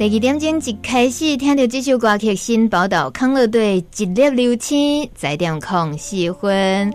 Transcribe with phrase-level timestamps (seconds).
[0.00, 6.90] 第二点钟一开始听到这首歌曲，新宝岛康乐队一粒流星，在点空四分。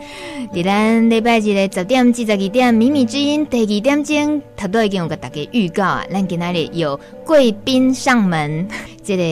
[0.51, 6.03] 在咱礼拜日的十点至十二点，秘密之音第二点钟，他都已经有个大家预告啊。
[6.11, 8.67] 咱今天有贵宾上门，
[9.05, 9.23] 这个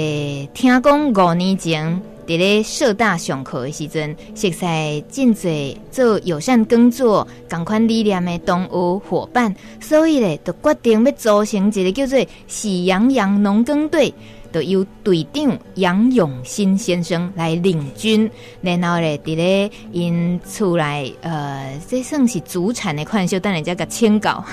[0.53, 1.99] 听讲五年前。
[2.25, 14.13] 伫咧社大上课的时阵，熟悉真侪做友善工作、共款理念的同学伙伴，所以咧，就决定要组成一个叫做“喜羊羊农耕队”。
[14.53, 18.29] 都由队长杨永新先生来领军，
[18.61, 24.45] 然后咧，伫咧因厝内，呃，这算是祖产的款式，等人家个签稿，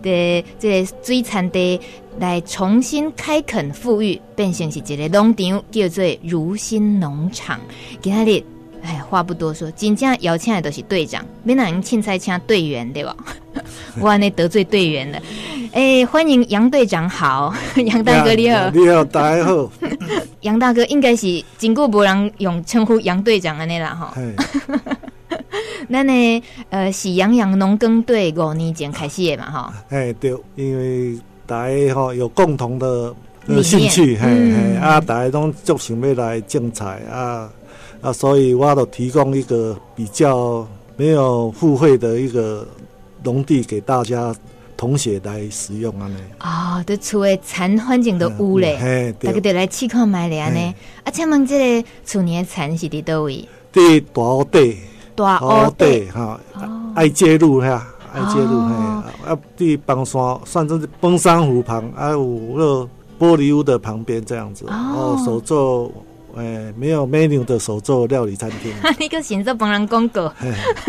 [0.00, 1.78] 的这个水产地
[2.18, 7.60] 来重新开垦富裕，变成是一个农场，叫做如新农场。
[8.00, 8.42] 今日，
[8.82, 13.16] 哎，话不多说，真正邀请的都是队长，没人凊彩请队员对吧？
[14.00, 15.18] 我安尼得罪队员了。
[15.72, 17.52] 哎、欸，欢迎杨队长好，
[17.84, 19.70] 杨大哥你好，你好，大家好。
[20.42, 24.14] 杨大哥应该是经过无人用称呼杨队长安尼啦哈。
[25.88, 29.74] 那呢，呃，喜羊羊农耕队五年前开始的嘛哈。
[29.90, 33.14] 哎，对，因为大家哈有共同的
[33.62, 37.50] 兴趣，嘿嘿啊，大家拢足想要来种菜啊
[38.00, 42.66] 啊，所以我都提供一个比较没有付费的一个
[43.22, 44.34] 农地给大家。
[44.76, 46.06] 同学来使用啊？
[46.06, 50.74] 呢哦，伫厝诶田环境都有咧，嗯、大家得来试看卖咧呢。
[51.02, 53.48] 啊，请问这个厝内诶田是伫倒位？
[53.72, 54.76] 伫大湖底，
[55.16, 56.40] 大湖底哈，
[56.94, 59.04] 爱介路哈，爱介路哈。
[59.26, 62.24] 啊，伫崩山，算是崩山湖旁，啊有
[62.54, 62.88] 个
[63.18, 64.64] 玻璃屋的旁边这样子。
[64.68, 65.90] 哦，手做。
[66.36, 68.70] 诶、欸，没有 menu 的手做料理餐厅。
[69.00, 70.32] 你个先做帮人广告。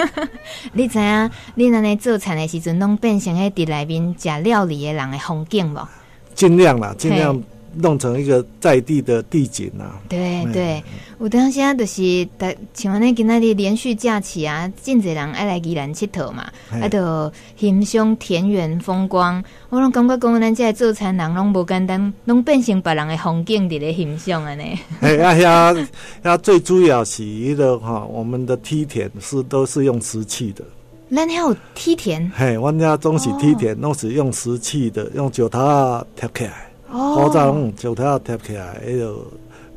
[0.74, 5.88] 你知影，你那里做菜的时阵，拢变成喺伫内面食料理的人的风景无？
[6.36, 7.42] 尽量啦，尽量。
[7.76, 10.00] 弄成一个在地的地景啊！
[10.10, 10.84] 对对，
[11.20, 12.28] 有当时啊，就是
[12.74, 19.44] 像安尼今仔日连续假期啊，真侪人爱来宜兰佚佗嘛，啊，就欣赏田园风光。
[19.70, 24.78] 我拢感觉讲，咱这做餐人拢无简单，拢变成别人的风景伫咧欣赏安尼。
[25.02, 25.88] 哎呀呀，
[26.24, 30.64] 呀，最主要是一个哈，我们的梯田是都是用石器的。
[31.12, 32.32] 咱还有梯田？
[32.36, 36.69] 嘿，阮家总是梯田，拢是用石器的，用石头啊贴起来。
[36.90, 39.26] 好在用九头要贴起来，还有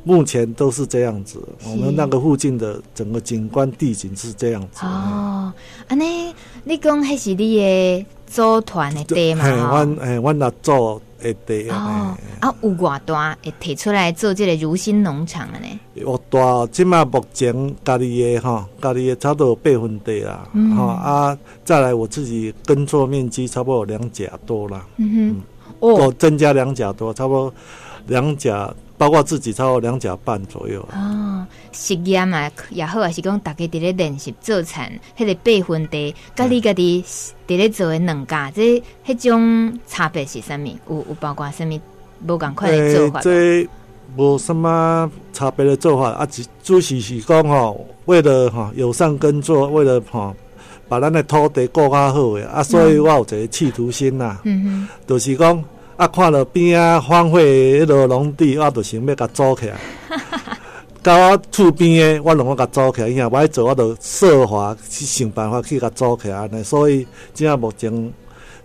[0.03, 1.41] 目前都是这样子。
[1.65, 4.85] 我们那个附近的整个景观地景是这样子。
[4.85, 5.53] 哦，
[5.87, 9.47] 安尼你讲迄是你的组团的地嘛？
[9.47, 15.79] 阮诶，阮那组的地啊，啊有偌大会提出来做这个如新农场的呢？
[16.03, 20.31] 我大，即马目前家里的哈，家里的差不多有八分地啦。
[20.43, 24.85] 哈、嗯、啊，再来我自己耕作面积差不多有两甲多啦。
[24.97, 25.41] 嗯哼。
[25.83, 27.53] 嗯我增加两甲多，差不多
[28.07, 30.81] 两甲，包括自己差不多两甲半左右。
[30.93, 37.03] 哦，实验嘛也好，还是讲大家伫咧练习做田，迄个八分地，甲你家己
[37.45, 40.67] 伫咧做诶两甲，这迄种差别是啥物？
[40.89, 41.79] 有有包括啥物？
[42.25, 43.19] 无共款的做法？
[43.19, 43.67] 这
[44.15, 50.33] 无什么差别的做法啊，只主是是讲吼，为了哈友善耕作，为了哈。
[50.89, 55.63] 把咱的土地顾较好诶，啊，所以我有一个企图心呐，嗯哼，就是讲
[55.95, 59.75] 啊，看到边啊荒废迄落农地，我就想要甲租起来。
[61.03, 66.63] 到我厝边诶，我拢要甲租起来，伊若无爱做，我就设法去想办法去甲租起来呢。
[66.63, 68.13] 所以，即下目前。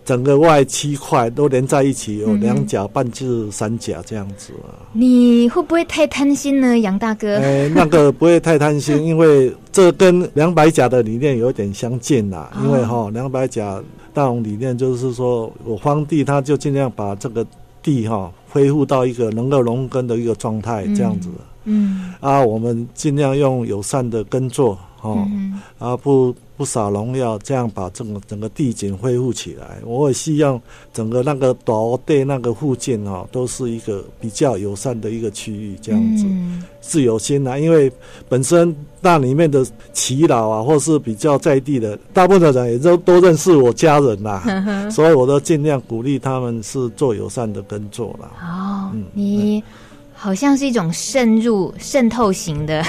[0.08, 4.72] 整个外七块都连在一起，有两甲半至三甲这样子啊。
[4.94, 7.36] 你会不会太贪心呢，杨大哥？
[7.36, 12.50] 哎、欸，那个不会太贪心， 因为这跟两百甲的理念有点相近啦。
[12.64, 13.78] 因为哈，两百甲
[14.14, 17.46] 大农理念就是说我荒地，他就尽量把这个
[17.82, 21.28] 地哈恢复到一个能够农耕的一个状态，这样子。
[21.64, 22.14] 嗯。
[22.20, 24.78] 啊，我们尽量用友善的耕作。
[25.00, 25.26] 哦，
[25.78, 29.78] 啊不不洒农药，这样把整个整个地景恢复起来。
[29.84, 30.60] 我也希望
[30.92, 36.26] 整个那个岛地那个附近哦，都是一个比较友善的一个区域，这样子
[36.82, 37.58] 是有心呐。
[37.58, 37.90] 因为
[38.28, 39.64] 本身那里面的
[39.94, 48.30] 耆老啊，或是比较在地的，大部分的人也都都认识我家人呐，所以我都尽量鼓励他们是做友善的耕作啦。
[48.42, 49.62] 哦，你。
[50.20, 52.84] 好像是一种渗入、渗透型的，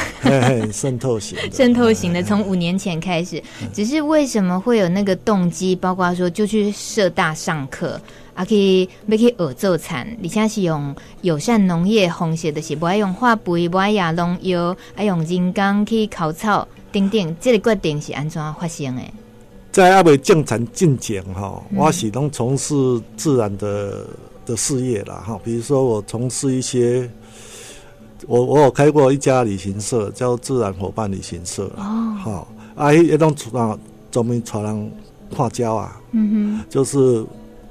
[0.74, 2.24] 渗透型、渗透型的。
[2.24, 3.40] 从五年前开始，
[3.72, 5.76] 只是为什么会有那个动机？
[5.76, 8.02] 包括说，就去社大上课，
[8.34, 10.08] 啊，可以没可以耳奏产？
[10.20, 17.38] 你现在是用友善农业红写的，是不爱用化肥，不爱亚农药，爱用人工去烤草，等等。
[17.40, 19.04] 这个决定是安怎发生的？
[19.72, 22.74] 在阿未种田进前哈，我是拢从事
[23.16, 24.08] 自然的。
[24.46, 27.08] 的事业啦哈，比如说我从事一些，
[28.28, 33.78] 我我有开过一家旅行社，叫自然伙伴旅行社哦，好，啊一种啊
[34.12, 34.92] 专门带人
[35.36, 37.26] 看鸟啊，嗯哼，就是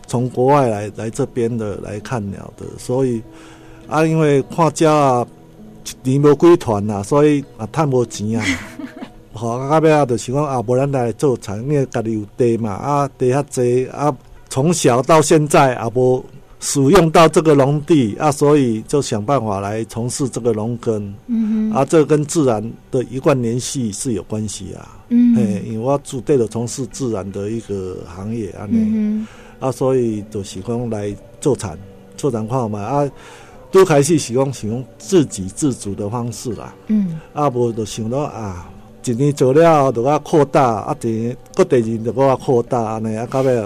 [0.06, 3.22] 从国外来来这边的来看鸟的，所以
[3.88, 5.26] 啊因为看鸟啊，
[6.02, 8.44] 年无几团呐，所以啊赚无钱啊。
[9.32, 14.12] 好，后尾啊，就是讲啊，无咱来做产，因为家己有地嘛，啊，地较济啊，
[14.48, 16.24] 从小到现在啊，无
[16.60, 21.14] 使用到这个农地啊，所以就想办法来从事这个农耕。
[21.26, 24.98] 嗯哼，啊，这跟自然的一贯联系是有关系啊。
[25.08, 29.26] 嗯，哎，因为我主对的从事自然的一个行业啊，嗯
[29.60, 31.78] 啊，所以就喜欢来做产，
[32.16, 33.10] 做产化嘛啊，
[33.70, 36.74] 都开始是讲想用自给自足的方式啦。
[36.88, 38.70] 嗯，啊，无就想到啊。
[39.04, 40.94] 一年做了，就要扩大啊！
[41.00, 43.26] 第二，各第二年就我扩大安尼啊！
[43.30, 43.56] 到尾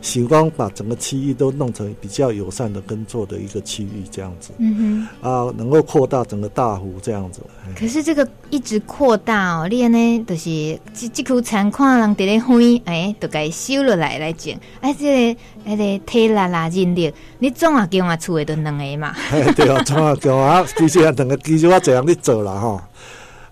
[0.00, 4.50] 想讲把整个区域都弄成比较友善的耕作的一个区域，这样子。
[4.58, 5.28] 嗯哼。
[5.30, 7.40] 啊，能够扩大整个大湖这样子。
[7.78, 14.54] 可是这个一直扩大哦，你呢，就是这这口残看人伫咧挥，哎，都该收落来来种。
[14.80, 19.14] 哎，这个那个体力啦、人力，你总啊叫我厝的都两个嘛。
[19.54, 22.80] 对啊，总啊叫啊，其实啊，两个其实我这样去做啦吼。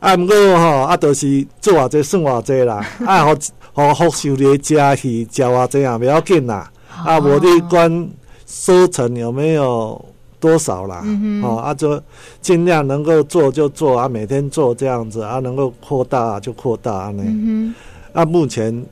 [0.00, 2.86] 啊，毋过吼，啊，都是做偌济算偌济啦。
[3.04, 3.34] 啊，互
[3.78, 6.70] 互福寿的家去食偌济也不要紧啦。
[7.04, 8.08] 啊，无你管
[8.46, 10.04] 收成有没有
[10.40, 11.02] 多少啦？
[11.04, 11.42] 嗯。
[11.44, 12.02] 哦，啊，就
[12.40, 17.22] 尽量能够做就做啊，每天做这样子啊，能够扩大就扩大安尼。
[17.24, 17.74] 嗯
[18.12, 18.20] 哼。
[18.20, 18.84] 啊，目前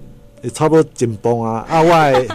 [0.43, 2.27] 也差不多紧绷啊，啊外。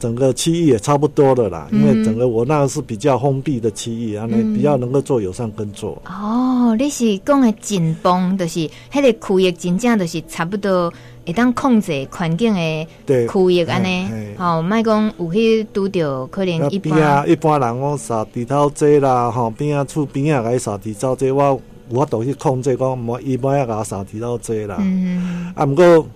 [0.00, 6.02] 整个区域也差不多的啦， 因为整个我那个是比较封闭的区域，啊、嗯，比较能够做友善耕作。
[6.06, 10.92] 哦，你是讲的紧绷，就是那个区域真正就是差不多
[11.24, 14.08] 会当控制环境的区域安尼。
[14.36, 24.76] 吼，莫讲有去拄着可能一般啊，一般人讲撒地头这啦，吼边啊厝边啊该撒地头这，我我都去控制讲，莫一般要搞撒地头这啦。
[24.80, 26.06] 嗯，啊，毋过人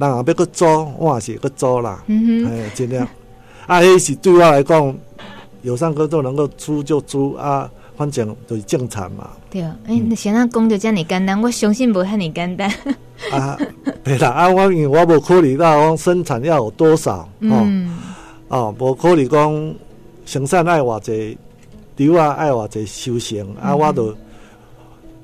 [0.00, 2.02] 也要去做，我也是去做啦。
[2.06, 3.06] 嗯哼，哎，尽量。
[3.66, 4.94] 啊，迄是对我来讲，
[5.62, 9.30] 友善耕作能够出就出啊，反正就是正常嘛。
[9.50, 12.68] 对啊，哎、欸，现在讲就这么简单，我相信无遐尼简单。
[13.30, 13.58] 啊，
[14.02, 17.96] 对啦，啊，我因为我无考虑到讲生产要有多少，嗯，
[18.48, 19.74] 哦，无考虑讲
[20.26, 21.38] 生产爱偌济，
[21.96, 24.14] 稻啊爱偌济收成，啊，嗯、我都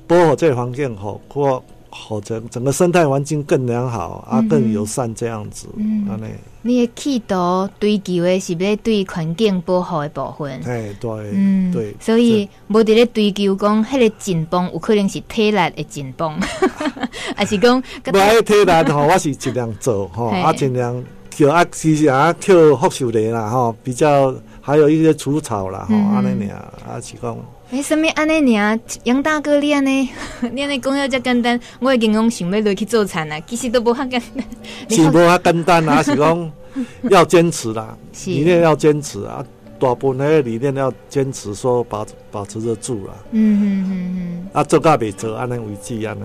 [0.06, 5.66] 保护这个环境好，或或者整个生态环境更良好，啊，更友善这样子，
[6.08, 6.49] 安尼、嗯。
[6.62, 16.38] 你的企图追求的是要对环境保护的部分，哎，对，嗯，对，所以无伫咧追求讲迄个紧绷，有可能是体力的紧绷，
[17.34, 27.36] 还是讲 不爱体力吼，我是尽量做吼，啊，尽量叫啊，其实啊，叫福寿螺啦吼，比较还有一些除草啦吼，安尼尔啊是讲。
[27.72, 28.78] 哎，什么安尼尔？
[29.04, 30.08] 杨大哥，你安尼，
[30.52, 33.38] 你安尼讲要遮简单，我已经讲想要落去做餐啊。
[33.46, 34.44] 其实都无遐简单，
[34.90, 36.52] 是无遐简单啊，是讲
[37.10, 37.96] 要坚持啦，
[38.26, 39.44] 理念要坚持啊，
[39.78, 43.14] 大部分那个理念要坚持，说保保持得住啦。
[43.30, 46.22] 嗯嗯嗯嗯，啊，做甲未做，安尼为止安尼。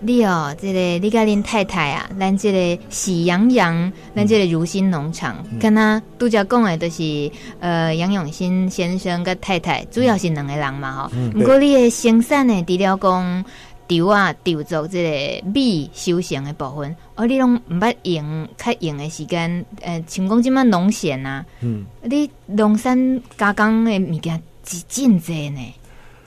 [0.00, 11.32] 你哦，这个你甲恁太太啊，咱这个喜羊羊，咱这个如新农场，跟他拄则讲的，就是呃杨永新先生跟太太，主要是两个人嘛，吼、嗯。
[11.32, 13.44] 不过你的生产呢，除了讲
[13.88, 25.60] 稻啊，稻作即个米收成的部分，而你拢毋捌用较用的时间，呃，像讲即满农闲啊，嗯，你农产加工的物件是真济呢。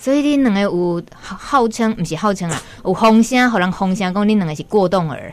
[0.01, 5.31] 所以你两个有号称，不是号称啊， 有风声，互人风声讲你两个是过动儿，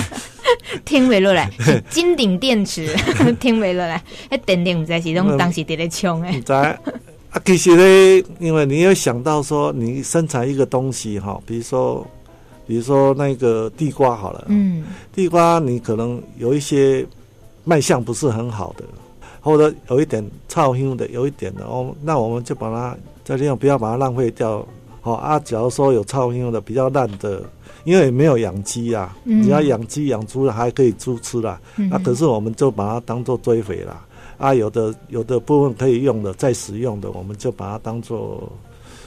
[0.84, 2.94] 听袂落来，是 金顶电池，
[3.40, 6.38] 听袂落来，迄电电毋知是拢当时伫咧冲诶。
[6.42, 6.78] 在
[7.30, 12.06] 啊，其实呢，因为你要想到说，你生产一个东西哈，比如说，
[12.66, 14.84] 比如说那个地瓜好了，嗯，
[15.14, 17.06] 地瓜你可能有一些
[17.64, 18.84] 卖相不是很好的，
[19.40, 22.94] 或者有一点臭香的，有一点的哦，那我们就把它。
[23.26, 24.64] 这地方不要把它浪费掉，
[25.00, 25.36] 好啊。
[25.40, 27.42] 假如说有超用的比较烂的，
[27.82, 31.60] 因为也没有养鸡啊，你、嗯、要养鸡养猪还可以猪吃啦。
[31.74, 34.00] 那、嗯啊、可是我们就把它当做堆肥啦。
[34.38, 38.40] 啊，有的有的部分可以用的再使用的，我们就把它当做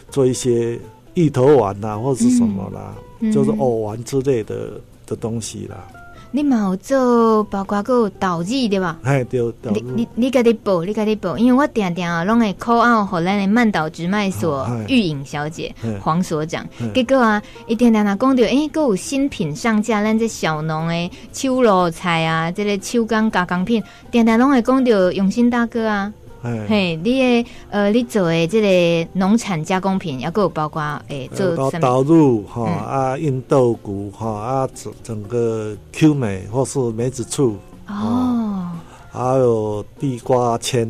[0.09, 0.77] 做一些
[1.13, 4.71] 芋头丸呐，或是什么啦，嗯、就是藕丸之类的
[5.05, 5.87] 的东西啦。
[6.31, 8.99] 你嘛有做，包括个导日对吧？
[9.03, 23.81] 哎，对，你你你家己报，你家己报，因为我定定啊，拢会 call out 给咱的曼岛直卖所玉影小姐黄所长，结果啊，一定定啊讲到，诶，阁有新品上架，咱这小农的手路菜啊，这个手工加工品，
[24.11, 38.71] 定定拢会讲到永新大哥啊，嘿，你的呃，你做的这个农产加工品，要够包括诶，做导入哈啊，印豆谷哈啊，整整个 Q 美或是梅子醋哦，
[39.11, 40.89] 还有地瓜签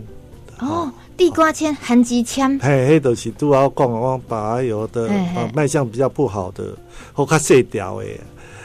[0.60, 5.10] 哦，地瓜签、含吉签，嘿，嘿，都是都要讲，我把有的
[5.56, 6.64] 卖相比较不好的
[7.12, 8.06] 或较细条的，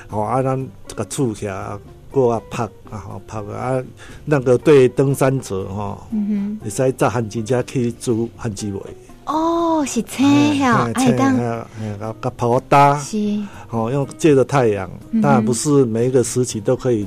[0.09, 1.79] 好啊，咱这个醋起来。
[2.15, 3.83] 过啊拍啊好拍啊，
[4.25, 8.81] 那个对登山者哈，嗯哼，你使扎番薯加去煮番薯味。
[9.27, 10.23] 哦，是这
[10.61, 11.67] 样，哎当，哎，
[11.99, 13.19] 个个泡打是，
[13.67, 14.89] 好用借着太阳，
[15.21, 17.07] 当然不是每一个时期都可以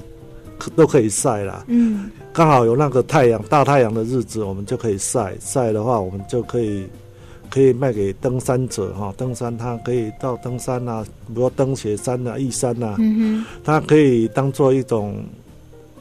[0.75, 1.63] 都可以晒啦。
[1.67, 6.85] 嗯，刚好有那个太阳大太阳的日子，我们就可以晒晒的话，我们就可以。
[7.57, 15.25] 可以卖给登山者哈，登山他可以到登山呐、啊，比如登雪山呐、啊、玉山呐、啊，嗯哼，它可以当做一种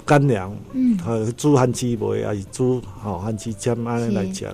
[0.04, 4.46] 干粮，嗯，呃，煮番薯糜啊，是煮好番薯浆安尼来吃，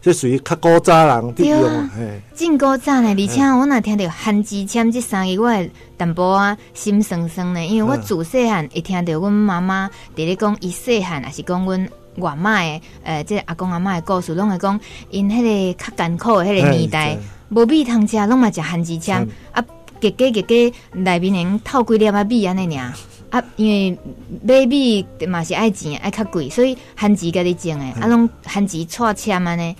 [0.00, 3.08] 这属于较古早人的用，嘿，真古早呢。
[3.08, 11.88] 而且我那听到番薯签这三个，我会淡薄啊心酸酸呢，因为我自细汉一听到阮妈妈在咧讲伊细汉，还是讲阮。
[12.16, 14.78] 外妈诶，呃，这个、阿公阿妈诶故事，拢会讲
[15.10, 17.16] 因迄个较艰苦诶迄个年代，
[17.48, 19.64] 无米通食，拢嘛食番薯浆啊，
[20.00, 22.92] 加加加加内面能透几粒啊米安尼尔。
[23.30, 23.98] 啊，因为
[24.46, 29.74] 买米嘛是爱钱，爱较贵，所以番薯家己种诶，啊，拢番薯搓签安尼，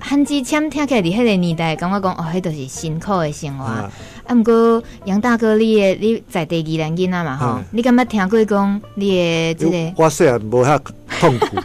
[0.00, 3.64] 番薯签听起来伫迄个年代，感觉讲哦，迄都是辛苦诶生活。
[3.64, 3.88] 啊，
[4.34, 9.92] 毋过杨大哥，你诶你在第二人囡仔嘛吼，你敢捌听过讲你诶这个？
[9.96, 10.78] 我虽然无遐
[11.20, 11.56] 痛苦，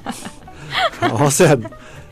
[1.23, 1.59] 我虽然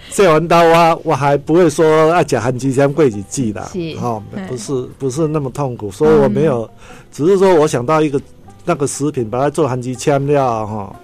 [0.10, 6.70] 说完刀我我还不会说爱食番薯签过日子啦，哈，不是不是那么痛苦，所以我没有，
[7.12, 8.22] 只是说我想到一个。
[8.66, 10.96] 那个食品把它做番薯签料哈，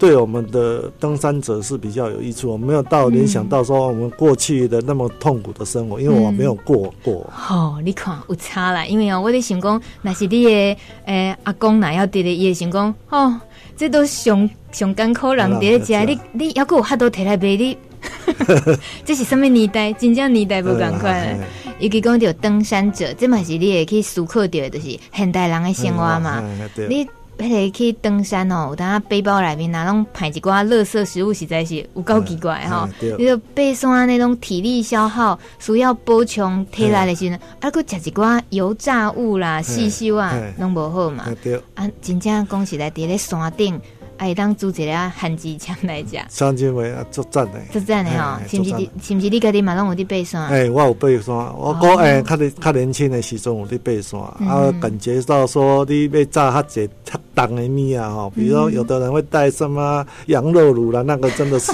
[0.00, 2.50] 对我们的登山者是比较有益处。
[2.50, 7.30] 我没有到联想到说我们过去的那么痛苦的生活，因为我没有过过。
[7.50, 13.38] 哦，你看有差啦，因为哦，我的想讲，那是你的诶、欸、阿公哪要得的，也想讲哦，
[13.76, 17.76] 这都上上艰苦人得食， 你你要够哈多提来卖你，
[19.04, 19.92] 这是什么年代？
[19.92, 21.38] 真正年代不赶快。
[21.78, 26.42] 尤其讲到登山者，这嘛是你会去思考到的，就是现代人的生活嘛。
[26.88, 27.08] 你
[27.40, 32.88] 迄个去登山哦，有当背包里面啊拢排一寡垃圾食物，实在是有够奇怪哈。
[33.00, 41.24] 你说爬山那种体力消耗，需要补充体力的时候，啊，搁食一寡油炸物啦、细修啊，拢无好嘛。
[41.74, 43.80] 啊，真正讲实在，伫咧山顶。
[44.20, 48.70] 哎，当煮一个番薯签来食，三斤位啊，足赞的，足赞的吼，是不是？
[49.00, 50.46] 是不是你家己嘛拢有伫爬山？
[50.48, 61.72] 哎，我有爬山，我讲哎，较年较年轻的时阵有伫爬山，啊，感觉到说你要炸较济较重的物啊，吼，比如说有的人会带什么羊肉炉啦，那个真的是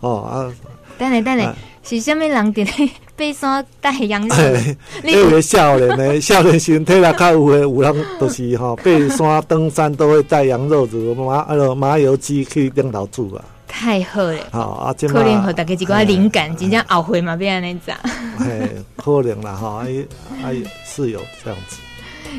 [0.00, 0.52] 哦啊。
[0.98, 4.34] 等下等下，是虾米人伫咧爬山带羊肉？
[5.04, 8.84] 因为少年的 少年身体力较有诶，有人都是吼爬
[9.14, 13.44] 山登山都会带羊肉煮麻啊个麻油鸡去顶头煮啊。
[13.68, 17.96] 太好了，好啊，可能和大家一个灵感，真正后悔嘛，变安尼咋？
[18.38, 20.04] 嘿，可能啦，哈，哎
[20.42, 21.76] 哎，是有这样子。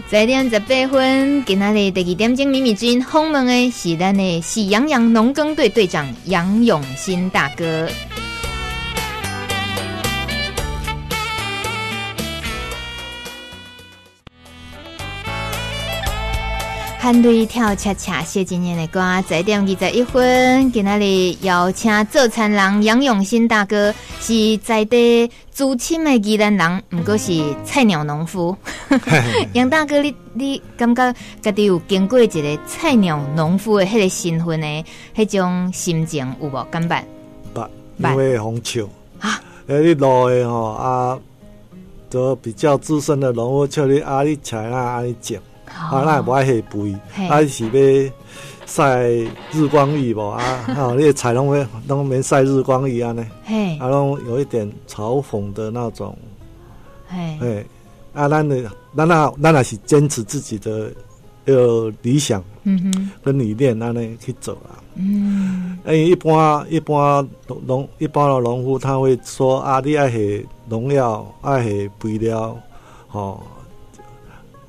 [0.10, 7.88] 十一点十八分，今仔日第二点钟，米米之音访问的是咱的喜羊羊农耕队队长杨永新大哥。
[17.02, 28.56] 韩队跳恰恰谢金燕的歌，十一点二十一分，今仔日邀请做餐人杨永新大哥，是在地资深的宜兰人，毋过是菜鸟农夫。
[29.54, 36.64] 杨大哥，你你感觉家己有经过一个菜鸟农夫的迄个身份的迄种心情有无？
[36.70, 37.04] 敢办？
[37.52, 37.68] 办，
[38.12, 38.88] 因为红树
[39.20, 41.20] 啊，诶，你老的吼啊，
[42.12, 45.36] 都比较资深的农夫，像你阿里菜啊，阿里种。
[45.76, 48.12] 啊，那也不爱下肥，啊是要
[48.66, 49.04] 晒
[49.52, 50.22] 日光浴无？
[50.30, 50.40] 啊？
[50.74, 56.18] 哈，你菜拢会拢免晒日光浴安尼，嘿，啊拢有一点嘲讽的那种，
[57.08, 57.66] 嘿，嘿，
[58.14, 58.64] 啊，咱的
[58.96, 60.92] 咱那咱那是坚持自己的
[61.46, 67.28] 呃理想，嗯哼，跟理念安尼去走啊，嗯，哎，一般一般
[67.66, 70.18] 农一般的农夫他会说啊，你爱下
[70.70, 72.58] 农药，爱下肥料，
[73.08, 73.44] 吼。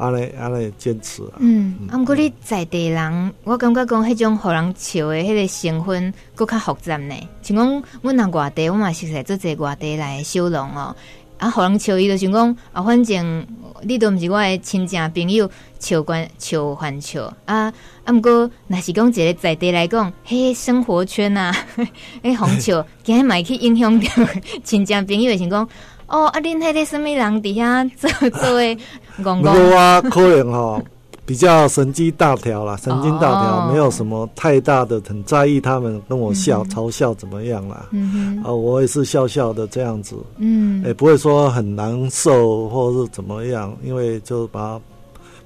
[0.02, 1.38] 安尼安尼坚持啊！
[1.38, 7.14] 嗯，啊，毋过你在地人，我感觉讲迄种互人笑的迄个成分，佫较复杂呢。
[7.40, 10.96] 像讲，阮若外地，我嘛熟悉做者外地来的小农哦。
[11.38, 13.46] 啊，互人笑伊就想讲啊，反正
[13.82, 17.72] 你都毋是我的亲戚朋友，笑关笑还笑啊。
[18.04, 21.52] 啊，毋过若是讲一个在地来讲，迄生活圈啊，
[22.22, 24.08] 迄红笑， 今日买去影响着
[24.64, 25.68] 亲戚朋友，想讲
[26.12, 28.76] 哦，啊，恁迄个什么人伫遐 做做诶，
[29.24, 30.80] 讲讲啊，可能吼。
[31.24, 37.86] 比较神经大条啦，神经大条，没有什么太大的，很在意他们跟我笑、嗯、嘲笑怎么样啦。
[37.92, 44.78] 嗯哼，啊，我也是笑笑的这样子，嗯，也不会说很难受或是怎么样，因为就把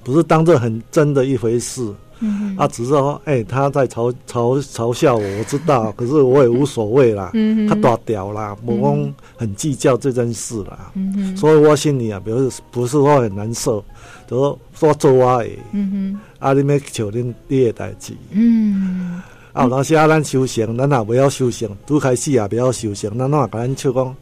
[0.03, 1.93] 不是当做很真的一回事。
[2.19, 7.31] 嗯，啊，只是说，哎、欸，他在嘲嘲嘲笑我，我知道，可是我也无所谓啦。
[7.33, 10.91] 嗯哼，他大条啦，我讲很计较这件事啦。
[10.95, 13.83] 嗯哼，所以我心里啊，比如不是说很难受。
[14.29, 19.21] 都说做我的，嗯哼，啊，你们求恁你的代志，嗯，
[19.53, 24.15] 啊，有当时啊，咱修行，咱也不要修行，拄开始也不要修行，咱拢也跟咱笑讲，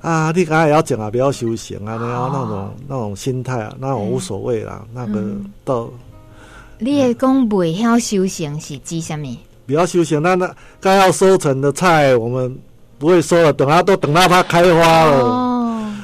[0.00, 5.24] 啊，你刚才要讲啊，不要修行啊，那样那种那种心态啊，那种无所谓啦，嗯、那个
[5.64, 5.90] 到。
[6.78, 9.26] 你也讲不晓修行是指什么？
[9.66, 12.56] 不要修行，那那该要收成的菜，我们
[12.98, 15.18] 不会收了，等它都等到它开花了。
[15.22, 15.52] 哦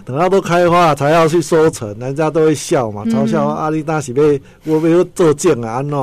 [0.05, 5.97] 等它都开花才要去收成，人家都会笑嘛，嘲笑阿丽娜是被我没有做贱啊，安怎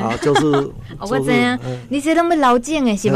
[0.00, 0.16] 啊？
[0.20, 0.46] 就是
[0.98, 1.56] 我知啊，
[1.88, 3.14] 你这拢要留证的是不？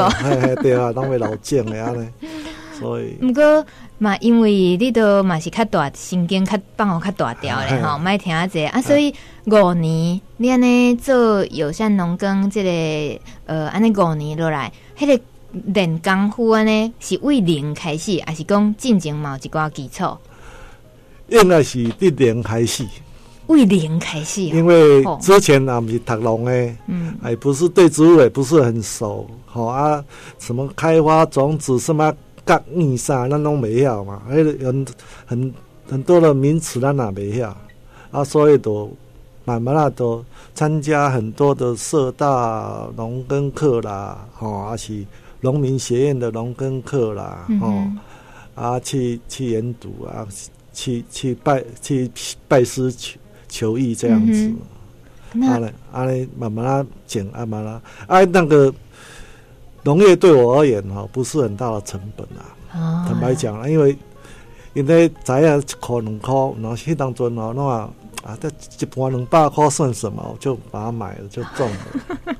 [0.62, 2.06] 对啊，拢要留证的安尼。
[2.78, 3.66] 所以，不过
[3.98, 9.12] 嘛，因为你都嘛是较大神经较放较大条嘞 吼，莫听啊这啊，所以
[9.46, 15.20] 五年你安尼做友善农耕，这个呃，安尼五年落来，迄个。
[15.66, 20.04] 练功夫安尼是为零开始，还是讲进前嘛有一寡基础？
[21.28, 22.84] 应该是从零开始，
[23.46, 24.42] 为零开始。
[24.42, 30.04] 因为之前啊，不是读农诶，嗯，哎，不是对植物也不是很熟，好啊，
[30.40, 32.12] 什么开花种子什么
[32.44, 34.86] 革命啥，咱拢没晓嘛，还有很
[35.24, 35.54] 很
[35.88, 37.56] 很多的名词，咱也没晓
[38.10, 38.90] 啊，所以都
[39.44, 40.24] 慢慢啊，都
[40.54, 45.04] 参加很多的社大农耕课啦，好，而且。
[45.40, 47.92] 农民学院的农耕课啦，嗯、哦，
[48.54, 50.26] 啊，去去研读啊，
[50.72, 52.10] 去去拜去
[52.48, 54.50] 拜师求求艺这样子，
[55.42, 57.74] 啊嘞阿嘞，慢慢啊讲啊慢慢，
[58.06, 58.72] 啊那个
[59.82, 62.40] 农业对我而言哈、哦，不是很大的成本啊，
[62.72, 63.94] 哦、坦白讲，因为
[64.72, 67.90] 因为摘啊一块两块，然后去当中哦，那
[68.22, 70.22] 啊啊这一盘两百块算什么？
[70.32, 72.36] 我就把它买了就中了。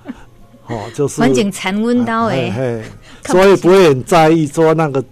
[0.68, 2.82] 哦，就是环境残温到诶，
[3.26, 5.04] 所以不会很在意说那个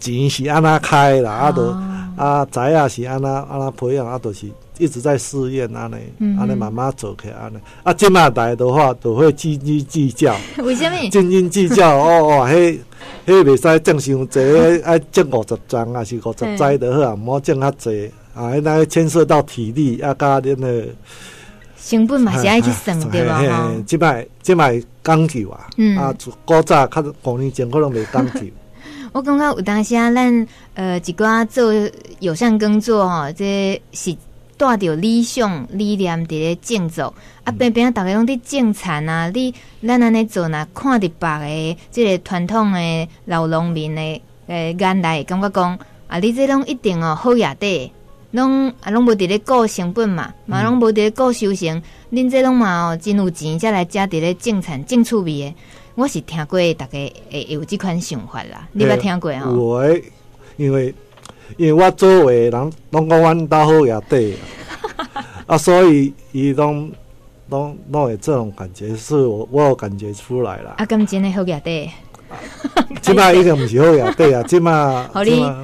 [0.00, 1.72] 钱是安那开啦，啊都
[2.16, 5.96] 啊宅啊是安那安那培养，啊都是一直在试验安尼，
[6.36, 7.58] 安尼慢慢做起来安尼。
[7.84, 10.96] 啊，这么来的话都会斤斤计较，为什么？
[11.10, 12.80] 斤斤计较哦 哦，迄
[13.24, 14.40] 迄袂使种伤济，
[14.84, 20.86] 爱种五十张啊是五十栽的好啊，唔好种较济啊，那牵涉到体力啊，加恁的。
[21.84, 23.42] 成本嘛是爱去算对吧？
[23.42, 25.66] 哈，即摆即摆讲究啊，
[25.98, 26.14] 啊，
[26.44, 28.40] 古早较五年前可能袂讲究。
[29.12, 31.72] 我感觉有当时啊，咱呃一寡做
[32.20, 34.16] 友善工作吼，这是
[34.56, 39.52] 带着理想理念伫咧种作，啊，边边大家拢伫种田啊，你
[39.84, 47.92] 咱安尼做呐，看着别个即个传统的老农民的诶眼来感觉讲啊，你这拢一定哦好野地。
[48.32, 51.82] 拢啊，拢无伫咧顾成本嘛，嘛拢无伫咧顾修行。
[52.10, 55.54] 恁这拢嘛哦，真有钱才来家伫咧种田种趣味的。
[55.94, 56.92] 我是听过，大家
[57.30, 58.66] 会有即款想法啦。
[58.72, 59.52] 你捌听过哦？
[59.54, 60.02] 有诶，
[60.56, 60.94] 因为
[61.56, 64.34] 因为我周围人拢讲阮兜好野地，
[65.46, 66.90] 啊，所以伊拢
[67.50, 70.74] 拢拢会这种感觉，是我我有感觉出来啦。
[70.78, 71.90] 啊，咁真诶好野地。
[73.02, 75.08] 即摆已经毋是好呀，对啊，即摆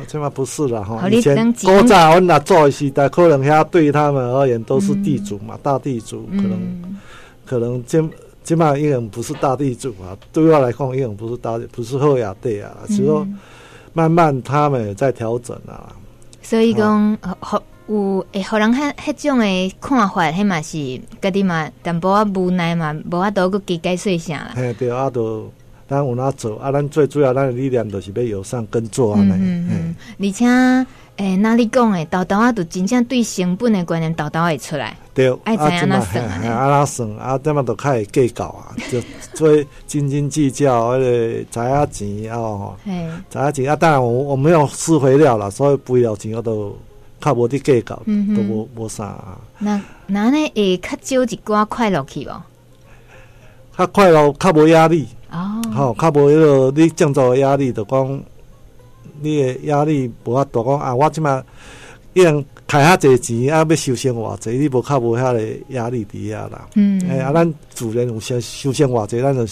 [0.07, 1.09] 即摆不是了哈。
[1.09, 6.99] 以前古早阮那做的时代，可能遐对他们而言都是地主嘛，大地主可能
[7.47, 8.11] 可能今
[8.43, 13.27] 即摆已经不是大地主啊，对我来讲已经不是大不是好呀，对啊，所以说
[13.93, 15.93] 慢慢他们也在调整啊。
[16.43, 24.53] 所以讲，好有诶，互人遐迄种诶看法，迄嘛是家己嘛，淡薄仔无奈嘛，无法度去加解释啥啦。
[24.55, 25.51] 嘿，对啊，都。
[25.89, 26.71] 咱有哪做啊？
[26.71, 29.21] 咱最主要咱的力量就是要友善耕作啊！
[29.23, 30.47] 嗯嗯，而且
[31.17, 34.97] 诶，那你讲诶，豆豆啊，都真正对成本的观念，豆豆会出来。
[35.15, 36.53] 对，爱怎样那算啊？
[36.53, 37.39] 啊那算啊？
[37.43, 39.01] 这么都开始计较啊， 就
[39.35, 42.77] 所以斤斤计较，而且赚啊钱啊，
[43.31, 43.75] 赚啊钱啊！
[43.75, 46.77] 当然我我没有施肥料啦，所以肥料钱我都
[47.21, 47.97] 较无滴计较，
[48.37, 49.17] 都无无啥。
[49.59, 50.53] 那那呢？
[50.55, 52.31] 会较少一寡快乐去无？
[53.77, 55.09] 较快乐，较无压力。
[55.31, 58.23] 哦，好，较无迄落你种作的压力，就讲
[59.21, 61.43] 你的压力无法度讲啊，我即马
[62.15, 66.67] 已经开遐济钱，啊，要收生偌济，你无较无遐个压力伫遐啦。
[66.77, 69.47] 嗯，哎、欸，啊，咱主人有先收生偌济，咱就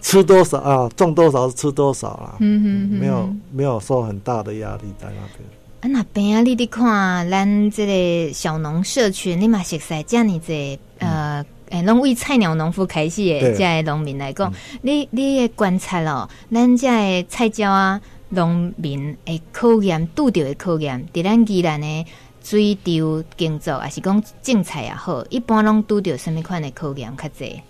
[0.00, 2.36] 吃多少啊，种多少吃多少啦。
[2.40, 5.48] 嗯哼，哼，没有没有说很大的压力在那边。
[5.82, 11.44] 啊，那边啊，你伫看咱这个小农社群，你嘛熟悉遮尔济呃。
[11.70, 14.52] 嗯诶，拢为菜鸟农夫开始诶，这农民来讲，
[14.82, 18.00] 你你诶观察咯，咱这菜鸟啊，
[18.30, 22.06] 农民诶考验拄着的考验，伫咱宜兰诶
[22.42, 27.60] 水稻耕作，还是讲种菜也好，一般拢拄着什物款的考验较济？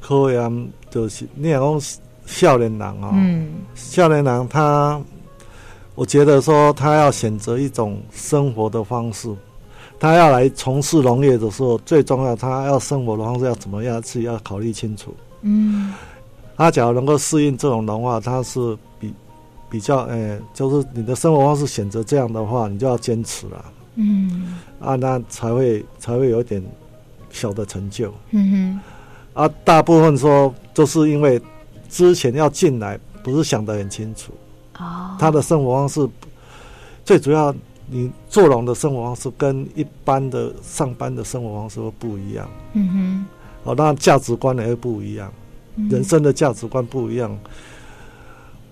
[0.00, 1.80] 考验就是你讲
[2.26, 5.00] 少年人哦，嗯，少年人他，
[5.94, 9.34] 我觉得说他要选择一种生活的方式。
[9.98, 15.14] 他要来从事农业的时候，最重要，他要生活的方式要怎么样，自己要考虑清楚。
[15.40, 15.94] 嗯，
[16.54, 19.14] 他假如能够适应这种农化，他是比
[19.70, 23.64] 比较，诶、欸，就是你的生活方式选择这样的话，你就要坚持了。
[23.94, 26.62] 嗯，啊，那才会才会有点
[27.30, 28.12] 小的成就。
[28.32, 28.80] 嗯
[29.34, 31.40] 哼，啊，大部分说就是因为
[31.88, 34.32] 之前要进来，不是想得很清楚。
[34.78, 36.06] 哦，他的生活方式
[37.02, 37.54] 最主要。
[37.88, 43.26] 你做农的生活方式跟一般的上班的生活方式会不一样，嗯哼，
[43.62, 45.32] 哦，那价值观也会不一样，
[45.76, 47.38] 嗯、人生的价值观不一样，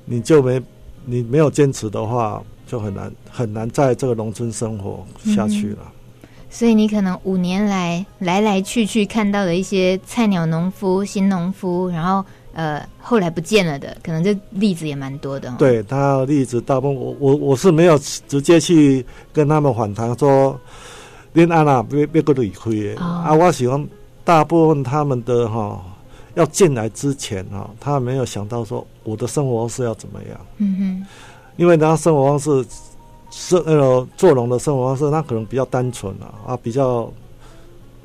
[0.05, 0.61] 你就没
[1.05, 5.79] 你没有坚持的话，就很难很难在这个农村生活下去了。
[6.22, 12.24] 嗯、所以你可能五年来来来去去看到的一些菜鸟农夫、新农夫，然后。
[12.55, 15.53] 呃，后来不见了的，可能这例子也蛮多的。
[15.59, 20.57] 对，他例子大部分，我我我是没有直接去跟他们反谈说，
[21.35, 23.35] 恁安那别别个离开的啊。
[23.35, 23.85] 我喜欢
[24.23, 25.81] 大部分他们的哈、哦，
[26.35, 30.40] 要进来之前哈、哦，他没有想到说我的生活方式要怎么样。
[30.59, 31.07] 嗯哼，
[31.57, 32.64] 因为他生活方式
[33.33, 37.12] 是呃做农的生活方式，他可能比较单纯啊，啊比较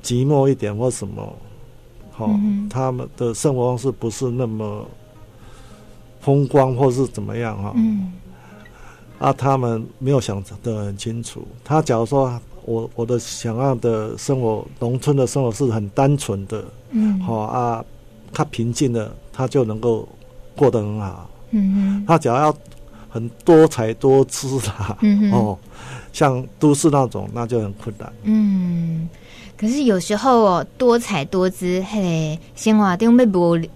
[0.01, 1.31] 寂寞一点或什么。
[2.19, 4.85] 哦，嗯、他们的生活方式不是那么
[6.19, 7.71] 风光，或是怎么样哈？
[7.75, 8.11] 嗯，
[9.17, 11.47] 啊，他们没有想得很清楚。
[11.63, 17.83] 他假如说我我的想要的生活，农村的生活是很单纯的，嗯，好啊，
[18.33, 20.07] 他平静的，他就能够
[20.55, 21.29] 过得很好。
[21.51, 22.55] 嗯哼，他假如要
[23.09, 25.57] 很多才多姿啦，嗯哼，哦，
[26.11, 28.11] 像都市那种，那就很困难。
[28.23, 29.07] 嗯。
[29.59, 33.67] 可是有时候哦，多彩多姿，嘿，生活中要无要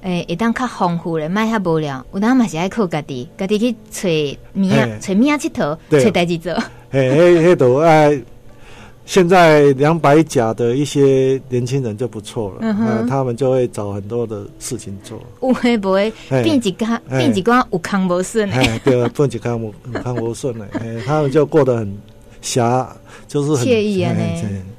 [0.00, 2.02] 诶，会当较丰富咧，卖较无聊。
[2.14, 4.08] 有当嘛是爱靠家己，家己去找
[4.54, 6.54] 物啊，找物啊，佚佗，找代志做。
[6.88, 8.18] 嘿，嘿，迄都爱。
[9.04, 15.20] 现在两百甲的一些年轻人就不错了，嗯哼，他们就会找很多的事情做。
[15.42, 16.10] 有会不会
[16.42, 18.50] 变几个变几个有康无顺？
[18.50, 21.94] 哎，对，变一个有有康无顺嘞，哎，他们就过得很。
[22.44, 24.20] 侠就是很惬意啊，呢，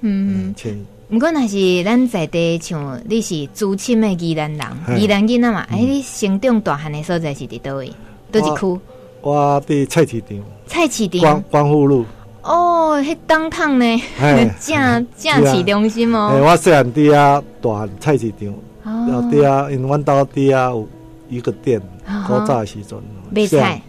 [0.01, 0.77] 嗯，惬意。
[1.09, 7.91] 不过那是咱在地，像你是资深的宜兰人，宜兰囡仔嘛，哎，你生长大汉的所在是伫倒位，
[8.31, 8.79] 倒一区。
[9.21, 11.19] 我伫菜市场，菜市场？
[11.19, 12.05] 光光复路。
[12.43, 14.01] 哦，迄当趟呢，
[14.61, 16.31] 正正市中心哦。
[16.33, 20.87] 哎，我细汉伫啊，大菜市场，然后伫啊，因为阮兜伫啊有
[21.29, 21.81] 一个店，
[22.27, 22.99] 古早的时阵
[23.31, 23.81] 卖菜，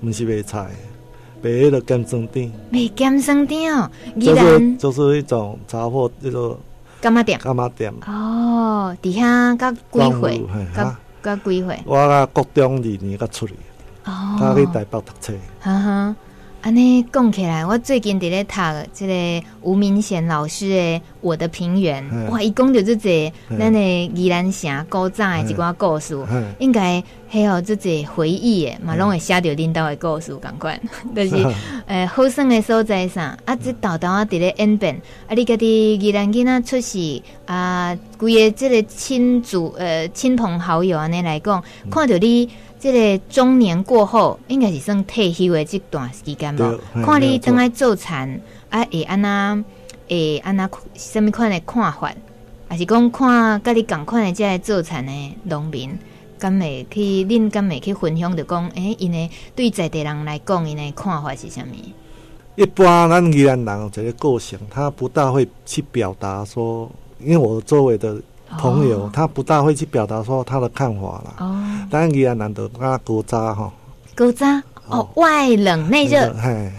[0.00, 0.66] 不是卖菜。
[1.42, 6.58] 卖的咸酸甜，卖咸酸甜哦，就是就是一种杂货，叫做
[7.00, 9.78] 柑仔店，干嘛店哦，底下甲几
[10.20, 10.42] 岁，
[10.74, 11.78] 甲甲几岁？
[11.84, 13.54] 我啊国中二年才出去，
[14.04, 16.16] 哦，他去台北读册，哈哈。
[16.60, 18.52] 安尼讲起来，我最近伫咧读
[18.92, 20.74] 即个吴明贤老师的
[21.20, 23.80] 《我的平原》，哇，伊讲着即个咱的
[24.12, 26.18] 宜兰城古早的一寡故事，
[26.58, 30.78] 应该还有即个回忆的，嘛拢会写着恁兜的故事，共款，
[31.14, 31.36] 就是
[31.86, 42.50] 诶好耍的所在上，啊，即豆豆啊伫咧演变，啊，你家己宜兰囡仔出世啊，规个即个亲族呃亲朋好友安尼来讲，看着你。
[42.80, 46.72] 这个中年过后，应该是算退休的这段时间吧。
[47.04, 49.64] 看你正在做田，啊，会安那，
[50.08, 52.12] 会安那什么款的看法？
[52.68, 55.12] 还是讲看跟你同款的这个做田的
[55.42, 55.98] 农民，
[56.38, 58.68] 敢会去恁敢会去分享的讲？
[58.76, 61.74] 诶、欸，因为对在地人来讲，因的看法是什么？
[62.54, 66.88] 一般咱宜兰人这个个性，他不大会去表达说，
[67.18, 68.22] 因为我周围的。
[68.56, 71.34] 朋友，他不大会去表达说他的看法了。
[71.38, 73.70] 哦，当然，宜兰人都他古渣哈，
[74.16, 76.72] 古渣哦，外冷内热，嘿，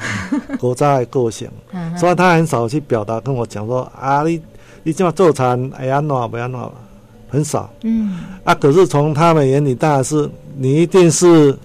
[0.59, 1.49] 古渣的个性，
[1.97, 4.41] 所以他很少去表达跟我讲说啊，你
[4.83, 6.69] 你这么做餐哎呀，暖不要暖，
[7.29, 7.69] 很少。
[7.83, 11.55] 嗯，啊，可是从他们眼里，当然是你一定是，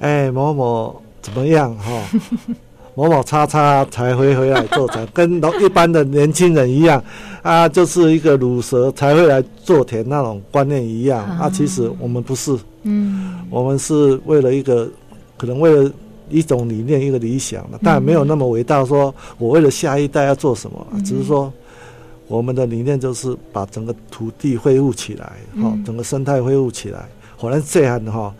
[0.00, 1.92] 哎，某某怎么样哈？
[2.94, 7.02] 某某叉叉才会回来做田，跟一般的年轻人一样
[7.42, 11.48] 啊，就是一个乳蛇才会来做田那种观念一样啊。
[11.48, 14.90] 其实我们不是，嗯，我们是为了一个，
[15.38, 15.90] 可能为了
[16.28, 18.84] 一种理念、一个理想的，但没有那么伟大。
[18.84, 21.50] 说我为了下一代要做什么，只是说
[22.28, 27.08] 我们的理念就是把整个土地恢复起来，哈，整个生态恢复起来。
[27.40, 28.34] 可能这样哈。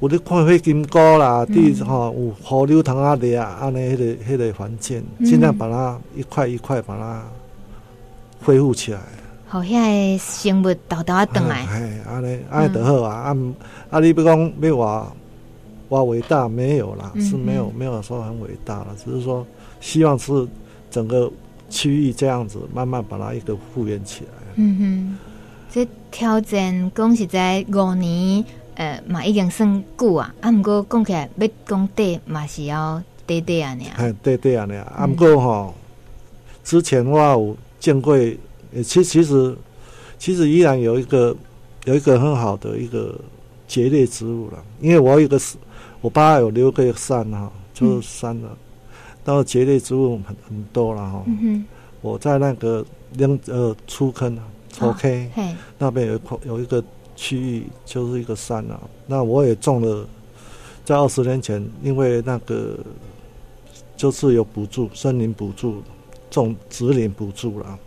[0.00, 7.22] 有咧看火金菇啦，地吼有河流塘啊，咧啊，安尼迄个迄个环境，尽量把它一块一块把它
[8.42, 9.00] 恢复起来。
[9.46, 11.66] 好，遐个生物豆豆啊，转来。
[11.66, 13.14] 哎，安尼安尼就好啊。
[13.14, 13.36] 啊，
[13.90, 15.12] 啊，你不讲要话
[15.90, 19.46] 话伟大没有啦，是没有没有说很伟大了，只是说
[19.80, 20.48] 希望是
[20.90, 21.30] 整个
[21.68, 24.30] 区域这样子慢慢把它一个复原起来。
[24.54, 25.18] 嗯哼，
[25.70, 28.42] 这挑战讲实在五年。
[28.80, 34.06] 呃，嘛已经算久啊，啊，毋过讲起来要讲短嘛是要短短啊，尔。
[34.06, 35.04] 哎，短短啊，尔。
[35.04, 35.74] 啊，毋过吼，
[36.64, 38.16] 之前我有见过，
[38.82, 39.54] 其其实
[40.18, 41.36] 其实依然有一个
[41.84, 43.14] 有一个很好的一个
[43.68, 45.38] 蕨类植物了，因为我有一个
[46.00, 48.56] 我爸有留个山哈，就是山了，
[49.26, 51.22] 然后蕨类植物很很多了哈。
[51.26, 51.64] 嗯哼。
[52.00, 55.30] 我在那个两呃出坑啊，粗坑，
[55.76, 56.82] 那边有一块有一个。
[57.20, 60.06] 区域就是一个山啊，那我也种了，
[60.86, 62.78] 在二十年前，因为那个
[63.94, 65.82] 就是有补助，森林补助，
[66.30, 67.78] 种植林补助了，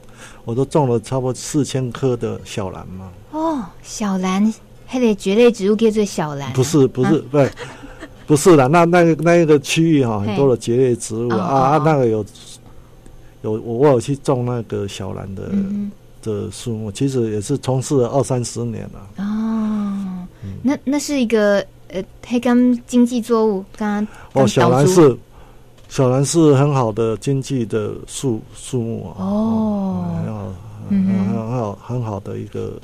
[0.46, 3.12] 我都种了差不多四千棵的小兰嘛。
[3.32, 4.54] 哦，小兰，
[4.86, 6.54] 还得蕨类植物叫做小兰？
[6.54, 7.52] 不是，不是，啊、不是，
[8.28, 12.24] 不是的，那那个那一个区域哈，很多的蕨类植物啊啊，那个有
[13.42, 15.52] 有我我有去种那个小兰的。
[16.24, 19.24] 嗯的树木其实也是从事了二三十年了。
[19.24, 21.60] 哦，嗯、那那是一个
[21.90, 25.16] 呃黑柑经济作物，刚刚哦，小兰是
[25.90, 29.16] 小兰是很好的经济的树树木啊。
[29.20, 30.54] 哦，很好，
[30.90, 32.80] 嗯哼，很好很好的一个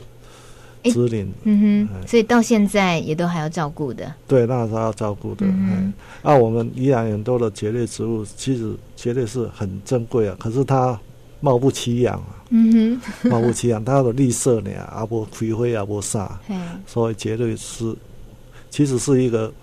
[0.84, 1.32] 植林。
[1.44, 4.14] 嗯哼，所以到现在也都还要照顾的。
[4.28, 5.46] 对，那是要照顾的。
[5.46, 11.00] 嗯，那我们依然很多的蕨类植物，其实蕨类是很珍贵啊，可是它
[11.40, 12.24] 貌不起眼啊。
[12.52, 16.40] 嗯哼，貌不起眼， 它的绿色呢，啊不开花啊不啥，
[16.88, 17.96] 所以绝对是，
[18.72, 19.54] 其实是一个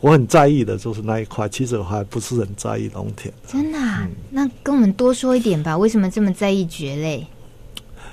[0.00, 1.48] 我很在意的，就是那一块。
[1.48, 3.32] 其实我还不是很在意农田。
[3.46, 4.02] 真的、啊？
[4.02, 7.26] 嗯、那跟我们多说一点吧，为什么这么在意蕨类？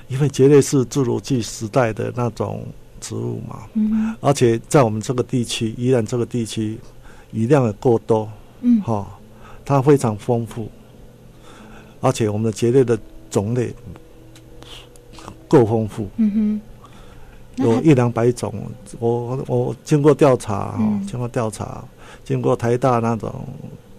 [0.07, 2.65] 因为蕨类是侏罗纪时代的那种
[3.01, 6.79] 植物嘛，嗯，而且在我们这个地区，依然这个地区
[7.31, 8.27] 雨量也够多，
[8.61, 9.05] 嗯，哈，
[9.65, 10.71] 它非常丰富，
[12.01, 12.97] 而且我们的蕨类的。
[13.31, 13.71] 种类
[15.47, 16.59] 够丰富，嗯
[17.55, 18.51] 哼，有一两百种。
[18.97, 21.83] 我我经过调查哈，嗯、经过调查，
[22.25, 23.31] 经过台大那种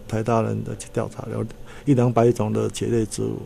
[0.08, 1.46] 台大人的调查，有
[1.84, 3.38] 一两百种的蕨类植物。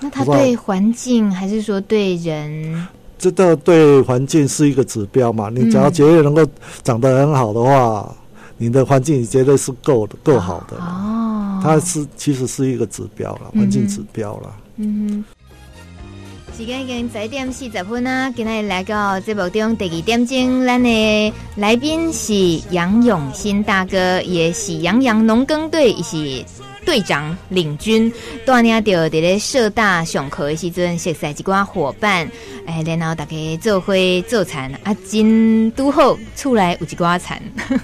[0.00, 2.88] 那它对环境还是说对人？
[3.18, 5.50] 这个对环境是一个指标嘛？
[5.50, 6.46] 你只要蕨类能够
[6.82, 8.16] 长得很好的话，嗯、
[8.58, 10.76] 你的环境绝对是够的，够好的。
[10.76, 14.54] 哦，它是其实是一个指标了，环境指标了。
[14.76, 22.34] 嗯嗯哼，时间已经十一点四十分啦，今天来到节目中第二点钟，咱的来宾是
[22.70, 26.44] 杨永新大哥，也是杨洋农耕队，也是
[26.88, 28.10] 队长领军，
[28.46, 32.26] 带领着伫咧社大上课的时阵，熟悉一寡伙伴，
[32.64, 33.92] 哎，然后大家做伙
[34.26, 37.38] 做餐，啊，真拄好，厝内有一寡餐，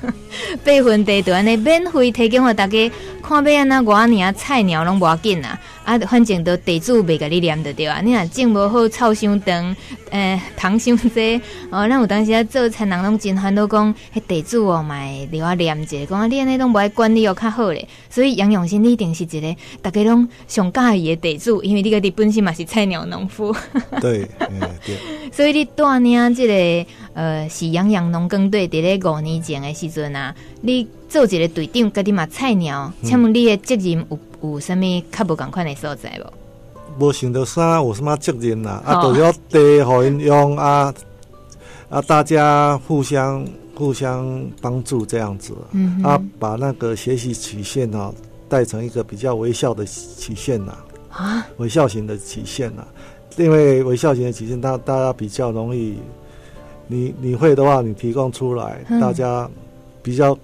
[0.64, 2.90] 备份地段的免费提供给大家，
[3.26, 5.58] 看要安那我尔菜鸟拢无要紧啊。
[5.84, 9.76] 啊，反正都地主袂甲你念着对啊，你若种无好，草伤长，
[10.10, 11.86] 诶，糖伤济哦。
[11.86, 17.86] 咱有当时啊做田人拢真烦恼讲，迄地主哦，买留我念者，讲啊，你安尼拢无爱管理哦，较好咧。
[18.08, 23.54] 所以杨永新，你一定是一个逐家拢上喜意的地主，因为你个你本身嘛是菜鸟农夫。
[24.00, 24.96] 对， 嗯对。
[25.30, 34.18] 所以你带领即个呃，是阳阳农耕队伫咧五年前的时阵啊，你做一个队长，家己嘛菜鸟，请问你的责任有？
[34.42, 37.04] 有啥物较无共款的所在无？
[37.06, 38.82] 无想到啥有什么责任啦？
[38.84, 40.92] 啊，都要地互因用啊
[41.88, 42.02] 啊！
[42.02, 43.46] 大家互相
[43.76, 48.14] 互相帮助这样子，嗯、啊，把那个学习曲线哈、啊、
[48.48, 50.74] 带成一个比较微笑的曲线呐
[51.10, 52.88] 啊，微笑型的曲线呐、啊，
[53.36, 55.94] 因为微笑型的曲线，大大家比较容易，
[56.88, 59.48] 你你会的话，你提供出来，嗯、大家
[60.02, 60.36] 比较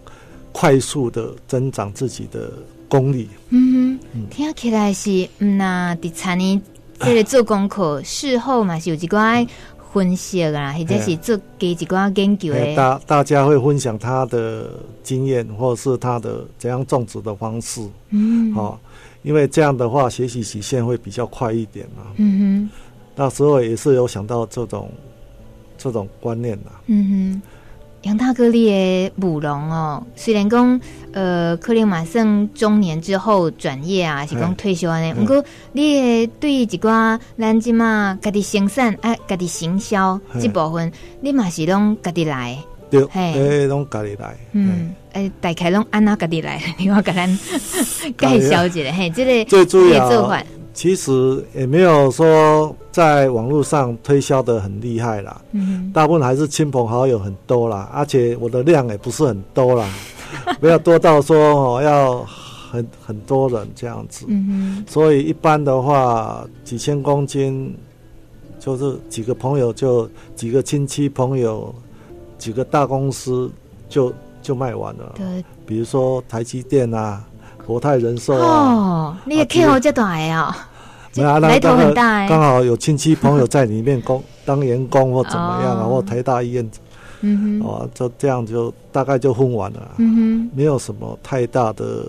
[0.52, 2.52] 快速的增长自己的。
[2.90, 6.60] 功力，嗯哼，听起来是，嗯那第三年
[6.98, 9.46] 这个做功课，事后嘛是有一寡
[9.92, 12.74] 分析啊，或者是做给几寡研究的。
[12.74, 14.72] 大大家会分享他的
[15.04, 17.80] 经验，或者是他的怎样种植的方式。
[18.08, 18.78] 嗯，好、哦，
[19.22, 22.02] 因为这样的话学习曲线会比较快一点嘛。
[22.16, 22.70] 嗯哼，
[23.14, 24.90] 那时候也是有想到这种
[25.78, 26.72] 这种观念的。
[26.86, 27.42] 嗯哼。
[28.02, 30.80] 杨大哥，你的舞龙哦，虽然讲
[31.12, 35.12] 呃，可能马上中年之后转业啊，是讲退休安尼。
[35.12, 42.56] 不过，你的对一寡咱即嘛家己生产啊，家己行销这部分，你嘛是拢家己来，
[42.90, 44.34] 对，诶，拢家己来。
[44.52, 47.28] 嗯，诶，大概拢安那家己来，你 我甲咱
[48.16, 50.42] 介绍一下，嘿，这个最主要。
[50.72, 59.88] 其实也没有说在网络上推销的很厉害啦，嗯，大部分还是亲朋好友很多啦，而且我的量也不是很多啦，
[60.60, 62.24] 没有多到说哦要
[62.70, 67.74] 很很多人这样子，嗯，所以一般的话几千公斤，
[68.58, 71.74] 就是几个朋友就几个亲戚朋友，
[72.38, 73.50] 几个大公司
[73.88, 77.24] 就就卖完了，对，比如说台积电啊，
[77.66, 80.68] 国泰人寿啊，哦，你也 K 我这大啊。
[81.16, 81.92] 没啊，那刚好
[82.28, 86.70] 刚好有亲戚朋友在里面工当员工或怎么样啊，或台大医院，
[87.22, 92.06] 嗯哼，哦，就这样就大概就分完了，嗯哼，没有什么太大的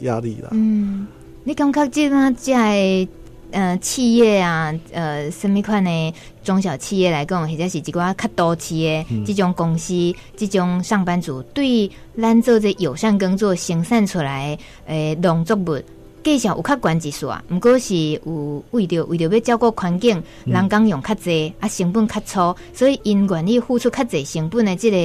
[0.00, 0.48] 压力了。
[0.50, 1.06] 嗯，
[1.44, 3.06] 你感觉这那在
[3.52, 15.80] 呃企业啊，呃什么款的中小企业来讲，或者是一寡较多企业，嗯、这种公司，这种上班族，对咱做这友善工作生产出来诶农作物。
[16.24, 24.96] 计上有较悬技术啊，毋过是有为着为着要照顾环境，人工用较济啊，成本较粗，所以因愿意付出较济成本的这个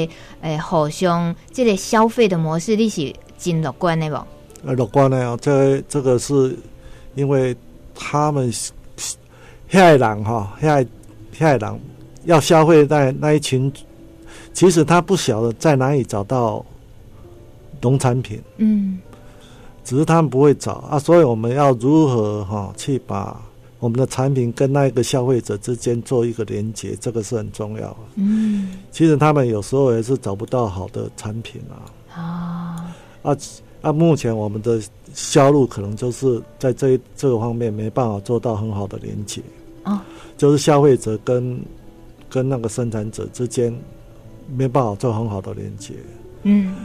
[0.42, 4.28] 诶、欸，互相这个消费的模式，你是真乐观的无？
[4.64, 6.56] 呃，乐观的啊，这这个是
[7.16, 7.56] 因为
[8.00, 8.52] 他们
[9.70, 10.86] 遐个人哈，遐
[11.38, 11.80] 遐个人
[12.26, 13.72] 要消费在那一群，
[14.54, 16.66] 其实他不晓得在哪里找到
[17.82, 19.00] 农产品，嗯。
[19.84, 23.42] 只是他们不会找啊，所以我们要如何哈、哦、去把
[23.80, 27.98] 我们的产品跟那个消费者之间做一个连接，这个是很重要的。
[28.16, 31.88] 嗯，其实他们有时候也是找不到好的产品啊。
[32.14, 33.38] 啊啊
[33.88, 33.91] 啊！
[33.93, 34.82] 目前我们的
[35.13, 39.41] 销路可能就是在这一这个方面没办法做到很好的连接。
[39.84, 40.00] 哦，
[40.38, 41.60] 就是消费者跟
[42.30, 43.73] 跟那个生产者之间
[44.56, 45.93] 没办法做很好的连接。
[46.43, 46.76] 嗯。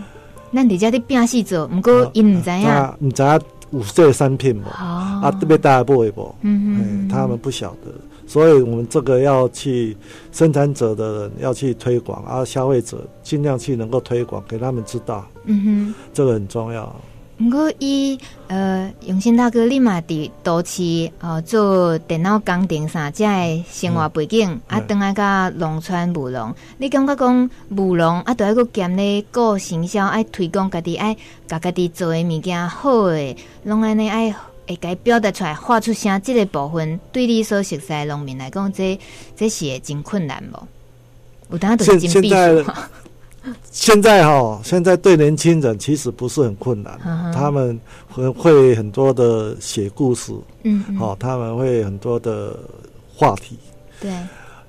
[0.55, 2.69] 咱伫遮伫拼死做，毋过因毋知影，
[3.01, 4.69] 毋知影有这个产品无？
[4.69, 6.35] 啊，特别大部位无？
[6.43, 7.91] 嗯嗯，他们不晓得，
[8.33, 9.95] 所以我们这个要去
[10.33, 15.23] 生产者的人要去推广，啊，消费者尽量去能够推广给他们知道。
[15.45, 16.91] 嗯哼，这个很重要。
[17.37, 31.15] 不过伊呃，永新大哥，立马伫都市呃做电脑工程啥，即个生活背景、嗯、啊，等下甲农村务农，你感觉讲务农啊，都要搁兼咧搞行销，爱推广家己，爱
[31.47, 34.35] 家家己做诶物件好诶，拢安尼爱
[34.67, 38.99] 会该表达出来，画出声，即个部分对你所熟悉诶农民来讲，这
[39.37, 41.53] 这是会真困难无？
[41.53, 42.35] 有当都是真必须。
[43.71, 52.57] 现在哈， 现在对年轻人其实不是很困难，嗯、他们会会很多的写故事，嗯，好、嗯，他们会很多的
[53.15, 53.59] 话题，
[54.01, 54.13] 对。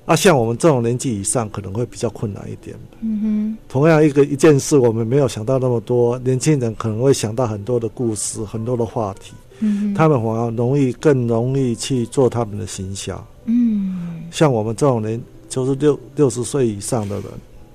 [0.06, 2.76] 啊，像我们这种年纪以上，可能会比较困难一点。
[3.00, 3.58] 嗯哼。
[3.70, 9.32] 同样一个一件事，我们没有想到那么多，年轻人可能会想到很多的故事，很多的话题。
[9.60, 9.94] 嗯。
[9.94, 13.26] 他们反而容易更容易去做他们的行销。
[13.46, 14.22] 嗯。
[14.30, 17.24] 像我们这种人，就是六六十岁以上的人。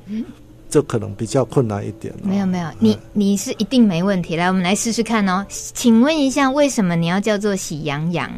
[0.08, 0.26] 嗯。
[0.72, 2.14] 这可能比较困难一点。
[2.22, 4.36] 没有没有，你你是一定没问题。
[4.36, 5.44] 来，我们来试试看哦。
[5.50, 8.32] 请问一下，为什么你要叫做喜羊羊？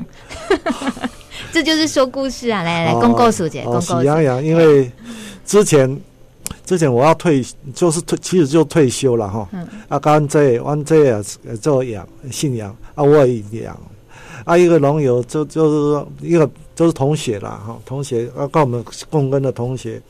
[1.51, 2.63] 这就是说故事啊！
[2.63, 3.81] 来来来，公告诉姐，公告。
[3.81, 4.89] 喜羊羊，因为
[5.45, 5.99] 之前
[6.65, 9.47] 之前我要退，就是退，其实就退休了哈。
[9.51, 9.67] 嗯。
[9.87, 11.23] 啊，刚这完这也
[11.57, 13.79] 做养姓杨啊，我也养
[14.45, 20.01] 啊，一个农友就就是说一个就是同学啦哈，同学啊，跟我们共耕的同学。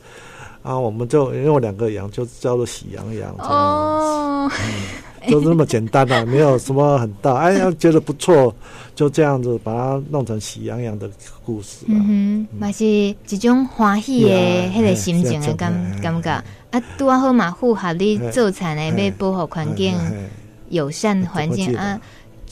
[0.62, 7.34] 啊，我们就因为我两个羊就叫做喜羊羊哦，嗯， 就是那么简单啊，没有什么很大。
[7.36, 8.54] 哎呀， 觉得不错，
[8.94, 11.08] 就这样子把它弄成喜羊羊的
[11.44, 11.84] 故事。
[11.86, 14.30] 嗯哼，嘛是一种欢喜的
[14.74, 16.30] 迄个心情的感感觉。
[16.70, 19.94] 啊，拄啊好嘛，符合你做产的，要保护环境、
[20.70, 22.00] 友善环境啊。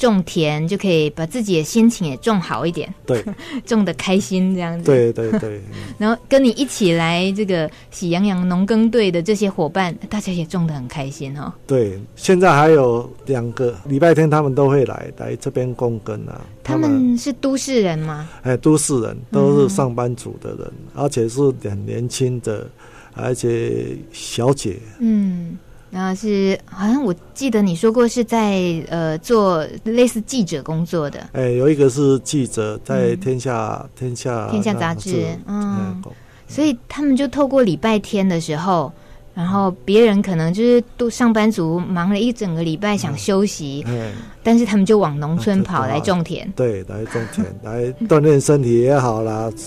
[0.00, 3.22] 种田，就可以把自己的心情也种好一点，对，
[3.66, 4.86] 种的开心这样子。
[4.86, 5.60] 对对对。
[5.98, 11.52] 然后跟你一起来这个喜羊羊农耕队的这些伙伴，大家也种的很开心哈、哦。
[11.66, 16.40] 对，现在还有两个礼拜天他们都会来来这边工耕啊。
[16.64, 18.26] 他们是都市人吗？
[18.40, 22.66] 哎，都市人都是上班族的人，嗯、而且是很年轻的，
[23.12, 24.78] 而且小姐。
[24.98, 25.58] 嗯。
[25.90, 36.00] 然后是好像我记得你说过是在呃做类似记者工作的，哎，有一个是记者在天下、嗯、天下天下杂志，嗯，
[36.46, 38.92] 所以他们就透过礼拜天的时候，
[39.34, 44.12] 然后别人可能就是都上班族忙了一整个礼拜想休息，嗯，
[44.42, 49.50] 但是他们就往农村跑来种田， 对，来种田来锻炼身体也好啦。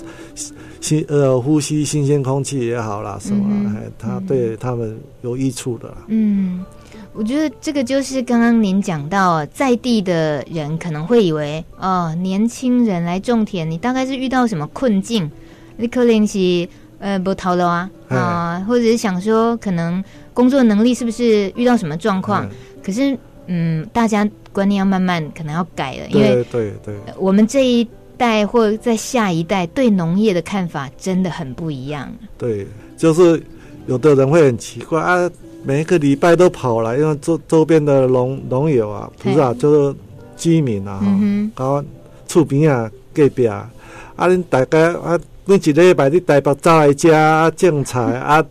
[0.82, 5.96] 新呃，呼吸新鲜空气也好啦，什么，嗯、它对他们有益处的。
[6.08, 6.66] 嗯，
[7.14, 15.32] 我觉得这个就是刚刚您讲到，在地的人可能会以为，哦，年轻人来种田，你大概是遇到什么困境？
[15.78, 16.68] 你可能是
[17.04, 22.50] 呃不逃了啊啊，或者是想说，可能工作能力是不是遇到什么状况？
[22.84, 27.88] 可是，嗯，大家观念要慢慢可能要改了，因为对对，我们这一。
[28.16, 32.08] 代或在下一代对农业的看法真的很不一样。
[32.38, 33.42] 对，就是
[33.88, 35.30] 有的人会很奇怪啊，
[35.64, 39.98] 每一个礼拜都跑来，因为周周边的农农友啊，不是啊，就是
[40.38, 41.84] 居民啊，嗯搞
[42.28, 43.70] 厝边啊、隔壁啊，
[44.16, 48.46] 啊，恁大家啊，每一个礼拜你台北走来家种菜啊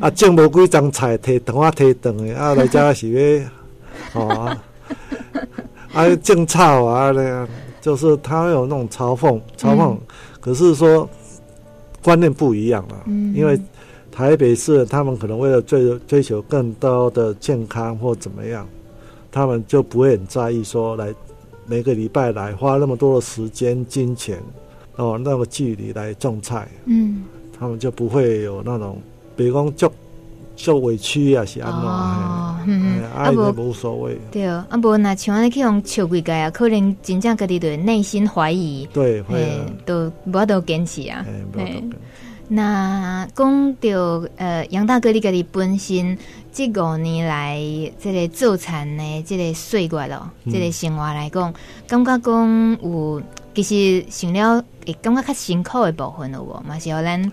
[0.00, 3.50] 啊，种无几张菜，提糖啊提糖的啊，来家是要
[4.20, 4.56] 哦
[5.92, 7.48] 啊，种草啊那样。
[7.80, 10.00] 就是他有那种嘲讽，嘲讽，嗯、
[10.40, 11.06] 可是说
[12.02, 12.96] 观念不一样了。
[13.04, 13.60] 嗯，因为
[14.10, 18.66] 台北市他们可能为了追追求更多的健康或怎么样，
[19.30, 21.14] 他们就不会很在意说来
[21.66, 24.38] 每个礼拜来花那么多的时间、金钱
[24.96, 26.68] 哦，那个距离来种菜。
[26.84, 27.24] 嗯，
[27.58, 28.98] 他们就不会有那种，
[29.36, 29.90] 比如讲
[30.56, 31.80] 受委屈啊，是安怎？
[31.82, 34.16] 哦，嗯嗯，啊无无所谓。
[34.30, 38.88] 对啊，啊无那像安尼去用笑几届啊，可能真正家己对内心怀疑。
[38.92, 39.44] 对，会
[39.84, 41.26] 都无法度坚持啊。
[41.58, 41.82] 哎，
[42.46, 46.16] 那讲到呃杨大哥你家己本身
[46.52, 47.58] 这五年来
[47.98, 51.52] 这个做田的这个岁月咯，这个生活来讲，
[51.88, 53.20] 感觉讲有
[53.54, 53.62] 其
[54.00, 56.60] 实想了会感觉较辛苦的部分了无？
[56.66, 57.30] 嘛是要咱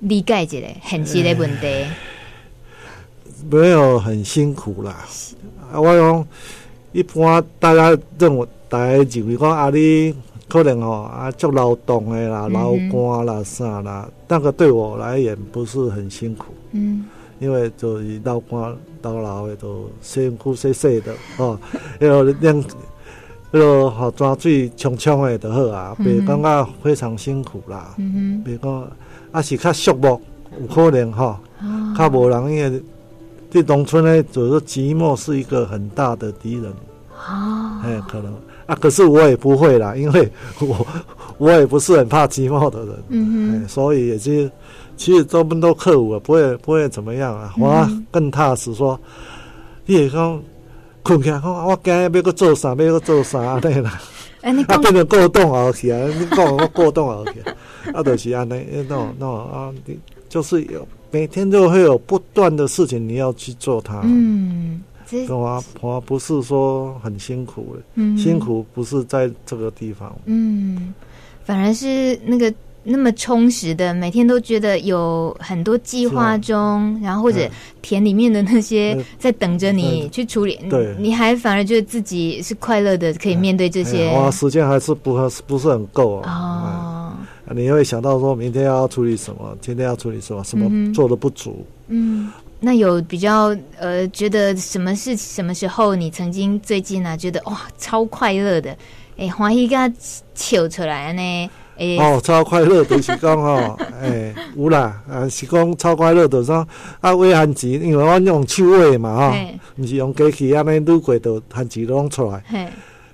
[0.00, 1.84] 理解一下现实的问题。
[3.50, 5.06] 没有很辛苦啦，
[5.72, 6.26] 啊，我讲
[6.92, 10.12] 一般大家认为，大家认为讲啊，你
[10.48, 17.04] 可能哦啊做劳动的啦、劳工啦啥啦，那个对我来言不是很辛苦，嗯，
[17.38, 18.60] 因为就是劳工
[19.02, 21.56] 劳劳的都辛苦细细的哦，
[22.00, 22.64] 然后两
[23.50, 27.94] 那个好抓水冲冲的就好啊，别感觉非常辛苦啦，
[28.44, 28.88] 别讲
[29.32, 30.20] 啊是较寂寞，
[30.60, 31.40] 有可能哈，
[31.96, 32.82] 较无人因为。
[33.50, 36.64] 对农村呢，就是寂寞是一个很大的敌人。
[37.12, 38.30] 哦，哎，可能
[38.66, 40.30] 啊，可是我也不会啦，因为
[40.60, 40.86] 我
[41.38, 42.94] 我也不是很怕寂寞的人。
[43.08, 44.50] 嗯哼，所以也是
[44.98, 47.54] 其实都都克服了，不会不会怎么样啊。
[47.58, 49.00] 我更踏实说，
[49.86, 50.38] 你也讲
[51.08, 53.98] 困起来，我今日要搁做啥，要搁做啥对啦。
[54.42, 57.40] 哎，你变成过动而去啊，你讲我过动而去，
[57.92, 59.72] 啊，就是安尼，那那啊，
[60.28, 60.86] 就是有。
[61.10, 64.02] 每天都会有不断的事情，你要去做它。
[64.04, 64.82] 嗯，
[65.26, 65.64] 懂吗？
[65.80, 70.14] 我不是说很辛苦的，嗯，辛苦不是在这个地方。
[70.26, 70.92] 嗯，
[71.46, 72.52] 反而是那个
[72.90, 77.48] 那么充实的，每天都觉得有很多计划中，啊、然后或者
[77.82, 80.58] 田里面的那些在等着你去处理。
[80.98, 84.08] 你还反而觉得自己是快乐的，可以面对这些。
[84.10, 85.14] 花、哎哎、时间还是不
[85.46, 86.32] 不是很够啊。
[86.32, 87.12] 哦。
[87.46, 91.64] 哎你会想到说明天要处理什么，今天要处理什么，什么做的不足？
[91.88, 95.94] 嗯，嗯，那有比较呃，觉得什么是什么时候？
[95.94, 98.76] 你曾经最近呢、啊，觉得哇，超快乐的，
[99.16, 99.92] 哎，欢喜个
[100.34, 101.50] 笑出来呢？
[101.78, 106.66] 哎，哦，超快乐就是讲哦，哎，有啦，啊，是讲超快乐就是讲
[107.00, 109.36] 啊，喂番薯，因为阮用手喂嘛，哈，
[109.76, 112.42] 不是用机器，安尼撸过的番薯拢出来。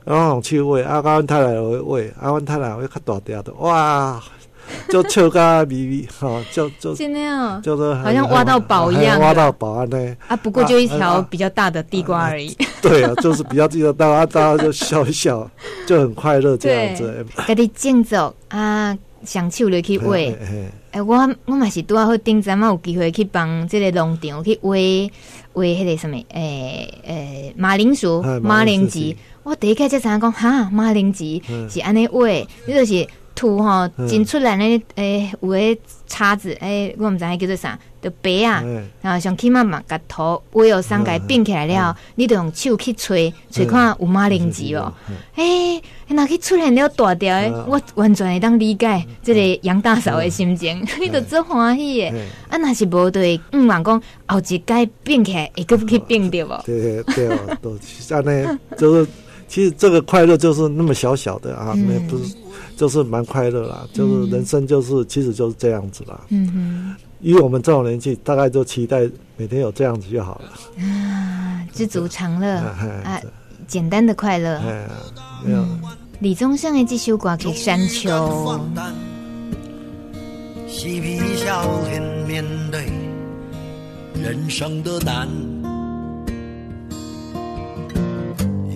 [0.04, 4.22] 然后用手喂，啊，阮太太会喂，啊，阮太太会较大条的，哇，
[4.88, 10.16] 就笑甲咪咪， 吼，就就真的哦，就是好像挖到宝一样，挖到宝安尼。
[10.28, 12.56] 啊，不过就一条比较大的地瓜而已。
[12.80, 15.48] 对啊，就是比较比较大，大家就笑一笑，
[15.86, 17.26] 就很快乐这样子。
[17.46, 20.16] 家己种作啊，双手就去挖。
[20.16, 24.76] 哎、欸，我我嘛是拄好顶阵嘛有机会去帮这个农场去挖
[25.54, 29.14] 挖迄个什么诶诶、欸欸、马铃薯马铃薯。
[29.42, 31.24] 我第一开始才讲哈马铃薯
[31.68, 32.26] 是安尼画，
[32.66, 33.06] 你就是。
[33.34, 34.64] 土吼，真出来呢，
[34.94, 44.92] 诶、欸，有诶叉子，诶、欸，我毋知影叫做啥，就白啊，嗯、然后像起码嘛，甲土唯有三个并起来了，嗯、你就用手去吹，吹看有马铃薯哦。
[45.36, 52.14] 诶、嗯，那去出现了大条诶，嗯、我完全会当理解这个杨大嫂诶心情， 你都真欢喜诶。
[52.48, 56.62] 啊，那是无对，嗯，人讲后一届并起来会搁去并着无？
[56.64, 59.10] 对对哦，都是安尼，就是
[59.48, 62.36] 其实这个快乐就是那么小小的啊，那、嗯、不是。
[62.76, 66.20] 就是蛮快乐啦，就是人生就是、嗯、其实就是这样子啦。
[66.28, 70.84] 嗯哼，以我们这种年纪，大概就期待每天有这样子就好了。
[70.84, 73.20] 啊，知足常乐啊，
[73.66, 74.60] 简单的快乐。
[75.46, 75.80] 嗯，
[76.20, 78.10] 李宗盛的这首歌曲《山丘》。
[80.66, 82.86] 嬉皮笑脸面对
[84.20, 85.53] 人生的难。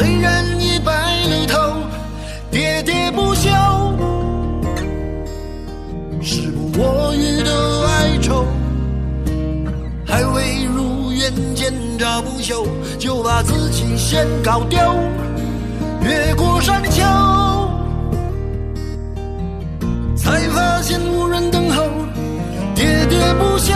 [0.00, 0.90] 虽然已白
[1.26, 1.58] 了头，
[2.50, 3.50] 喋喋不休，
[6.22, 8.46] 时不我予的哀愁，
[10.06, 12.66] 还未如愿见着不朽，
[12.98, 14.78] 就把自己先搞丢。
[16.00, 17.02] 越过山丘，
[20.16, 21.82] 才发现无人等候，
[22.74, 23.74] 喋喋不休，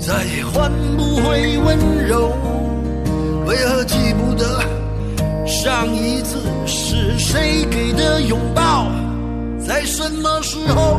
[0.00, 2.32] 再也换不回温柔。
[3.52, 4.64] 为何记不得
[5.46, 8.86] 上一次是谁给的拥抱，
[9.60, 10.98] 在什么时候？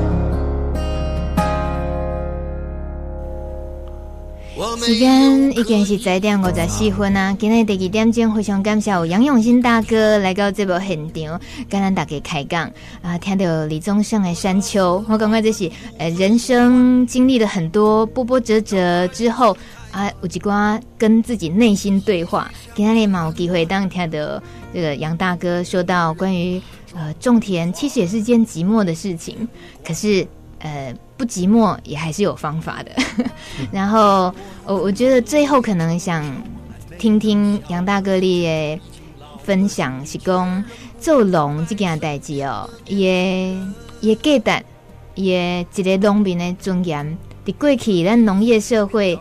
[4.77, 7.35] 时间已经是十点五十四分啊！
[7.39, 13.17] 今天第二点钟非常感谢有杨永新大哥来到这部现场，跟咱大家开讲啊！
[13.17, 19.57] 听到李宗盛的《山丘》，我感觉这是呃人生经历了很多波波折折之后。
[19.93, 22.51] 啊，有一寡跟自己内心对话。
[22.73, 24.41] 今天嘛有机会当听到
[24.73, 26.59] 这个杨大哥说到关于
[26.95, 29.47] 呃种田，其实也是件寂寞的事情。
[29.85, 30.27] 可是
[30.57, 32.91] 呃不寂寞也还是有方法的。
[33.71, 34.33] 然后
[34.65, 36.25] 我我觉得最后可能想
[36.97, 38.79] 听听杨大哥你的
[39.43, 40.63] 分享，是讲
[40.99, 43.55] 做农这件代志哦，也
[44.01, 44.63] 也记得
[45.13, 47.15] 也一个农民的尊严。
[47.45, 49.19] 伫过去咱农业社会。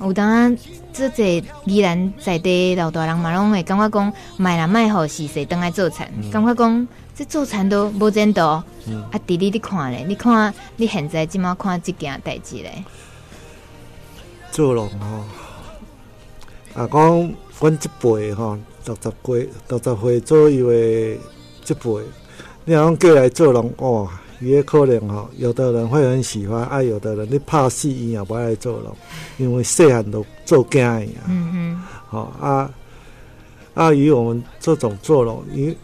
[0.00, 0.56] 有当
[0.92, 8.40] 这这依然在地老大人嘛拢会感觉讲卖啦卖好是谁当来做田，感觉讲这做田都无前途。
[8.86, 12.84] 嗯、啊，弟弟你看咧，你看你现在怎么看这件代志咧？
[14.52, 21.18] 做农吼，啊，讲阮这辈吼，六十岁六十岁左右的
[21.64, 21.90] 这辈，
[22.64, 24.08] 你讲过来做农哦。
[24.40, 28.96] 也可能哈，有的人会很喜欢，啊，有的人你怕死伊也不爱做咯，
[29.36, 31.26] 因为细汉都做惊伊啊。
[31.26, 31.82] 嗯嗯。
[32.06, 32.70] 好啊，
[33.74, 35.76] 啊，以我们这种做农，以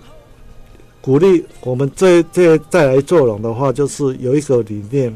[1.01, 5.13] 鼓励我们这这再来做农的话，就是有一个理念，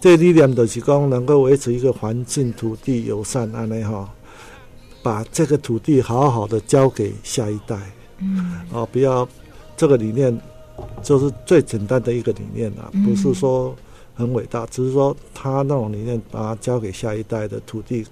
[0.00, 4.10] 这个理念就是讲能够维持一个环境、土地友善安尼哈，
[5.02, 7.76] 把这个土地好好的交给下一代。
[8.18, 8.60] 嗯。
[8.72, 9.28] 哦，不要
[9.76, 10.36] 这个理念。
[11.02, 13.74] 就是最简单的一个理念啊，不是说
[14.14, 18.04] 很伟大，只是说他那种理念，把它交给下一代的土地，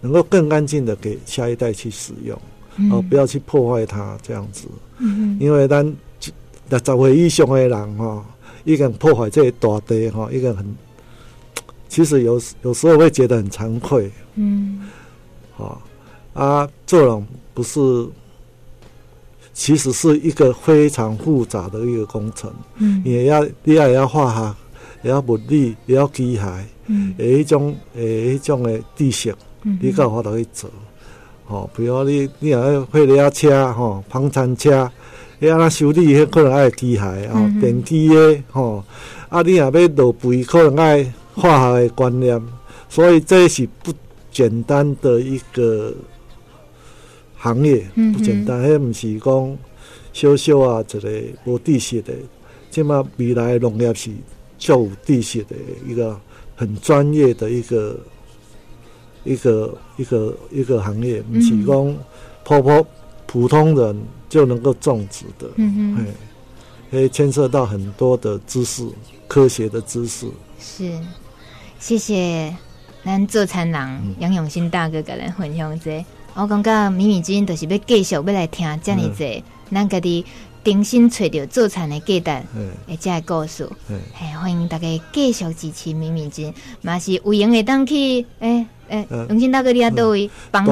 [0.00, 2.38] 能够更干净的给下一代去使用，
[2.90, 4.68] 哦，不要去破坏它这样子。
[4.98, 5.84] 嗯因为咱
[6.68, 8.24] 六十岁以上的人哈，
[8.64, 10.76] 一个人破坏这些大地哈，一个人很，
[11.88, 14.10] 其实有有时候会觉得很惭愧。
[14.34, 14.88] 嗯，
[15.54, 15.80] 好
[16.34, 18.06] 啊，做人不是。
[19.58, 24.54] 其实是一个非常复杂的一个工程，嗯，也要你也要化学，
[25.02, 26.42] 也要物理，也要机械，
[26.88, 29.34] 嗯，有一种诶一种的知识，
[29.80, 30.70] 你够法度去做，
[31.46, 34.88] 哦，比如你你要会了车，吼，房产车，
[35.38, 38.84] 你要修理，迄可能爱机械，哦，电机的，吼，
[39.30, 42.38] 啊，你若要落肥，可能爱化学的观念，
[42.90, 43.90] 所以这是不
[44.30, 45.94] 简单的一个。
[47.46, 49.58] 行业不简单，迄毋、是讲
[50.12, 51.08] 小小啊，一个
[51.44, 52.12] 无知识的，
[52.70, 54.10] 即码未来农业是
[54.58, 55.54] 较有知识的
[55.86, 56.20] 一个
[56.56, 57.96] 很专业的一个
[59.22, 61.96] 一个一个一个行业，不是讲
[62.42, 62.86] 普普
[63.26, 65.48] 普通人就能够种植的。
[65.54, 66.06] 嗯嗯，
[66.90, 68.84] 可以牵涉到很多的知识，
[69.28, 70.26] 科学的知识。
[70.58, 70.98] 是，
[71.78, 72.52] 谢谢
[73.04, 76.04] 咱做田人杨永新大哥跟咱分享这。
[76.36, 80.24] 我感觉米米之音就是要继续要来听这样子，咱家己
[80.62, 82.44] 重新找到做产的鸡蛋，
[82.88, 83.66] 诶，这个故事，
[84.12, 90.66] 嘿，欢迎大家继续支持米米君，嘛是有闲会当去，诶诶，永新大哥你啊倒位帮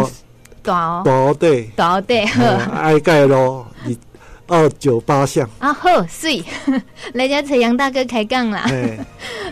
[0.63, 3.67] 大大对大地好，爱盖咯。
[4.47, 6.45] 二九八巷啊，好，水
[7.15, 8.67] 来家找杨大哥开讲啦。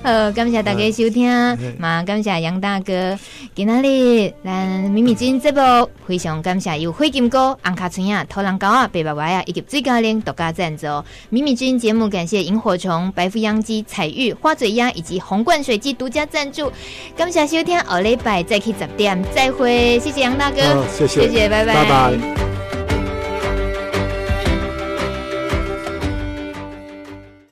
[0.03, 1.31] 呃， 感谢大家收听，
[1.79, 3.19] 嘛嘿感谢杨大哥。
[3.55, 10.87] 今仔日咱米米之音节目非常感谢有灰金哥、红卡村啊、土狼狗啊、白白娃啊以及最高龄独家赞助。
[11.31, 16.73] 米米之音节目感谢萤火虫、白富秧鸡、彩玉、花嘴鸭以及红冠水鸡独家赞助。
[17.17, 19.99] 感谢收听，下礼拜再去十点再会。
[20.01, 21.75] 谢谢杨大哥，谢谢，谢谢，拜拜。
[21.75, 22.82] 拜拜。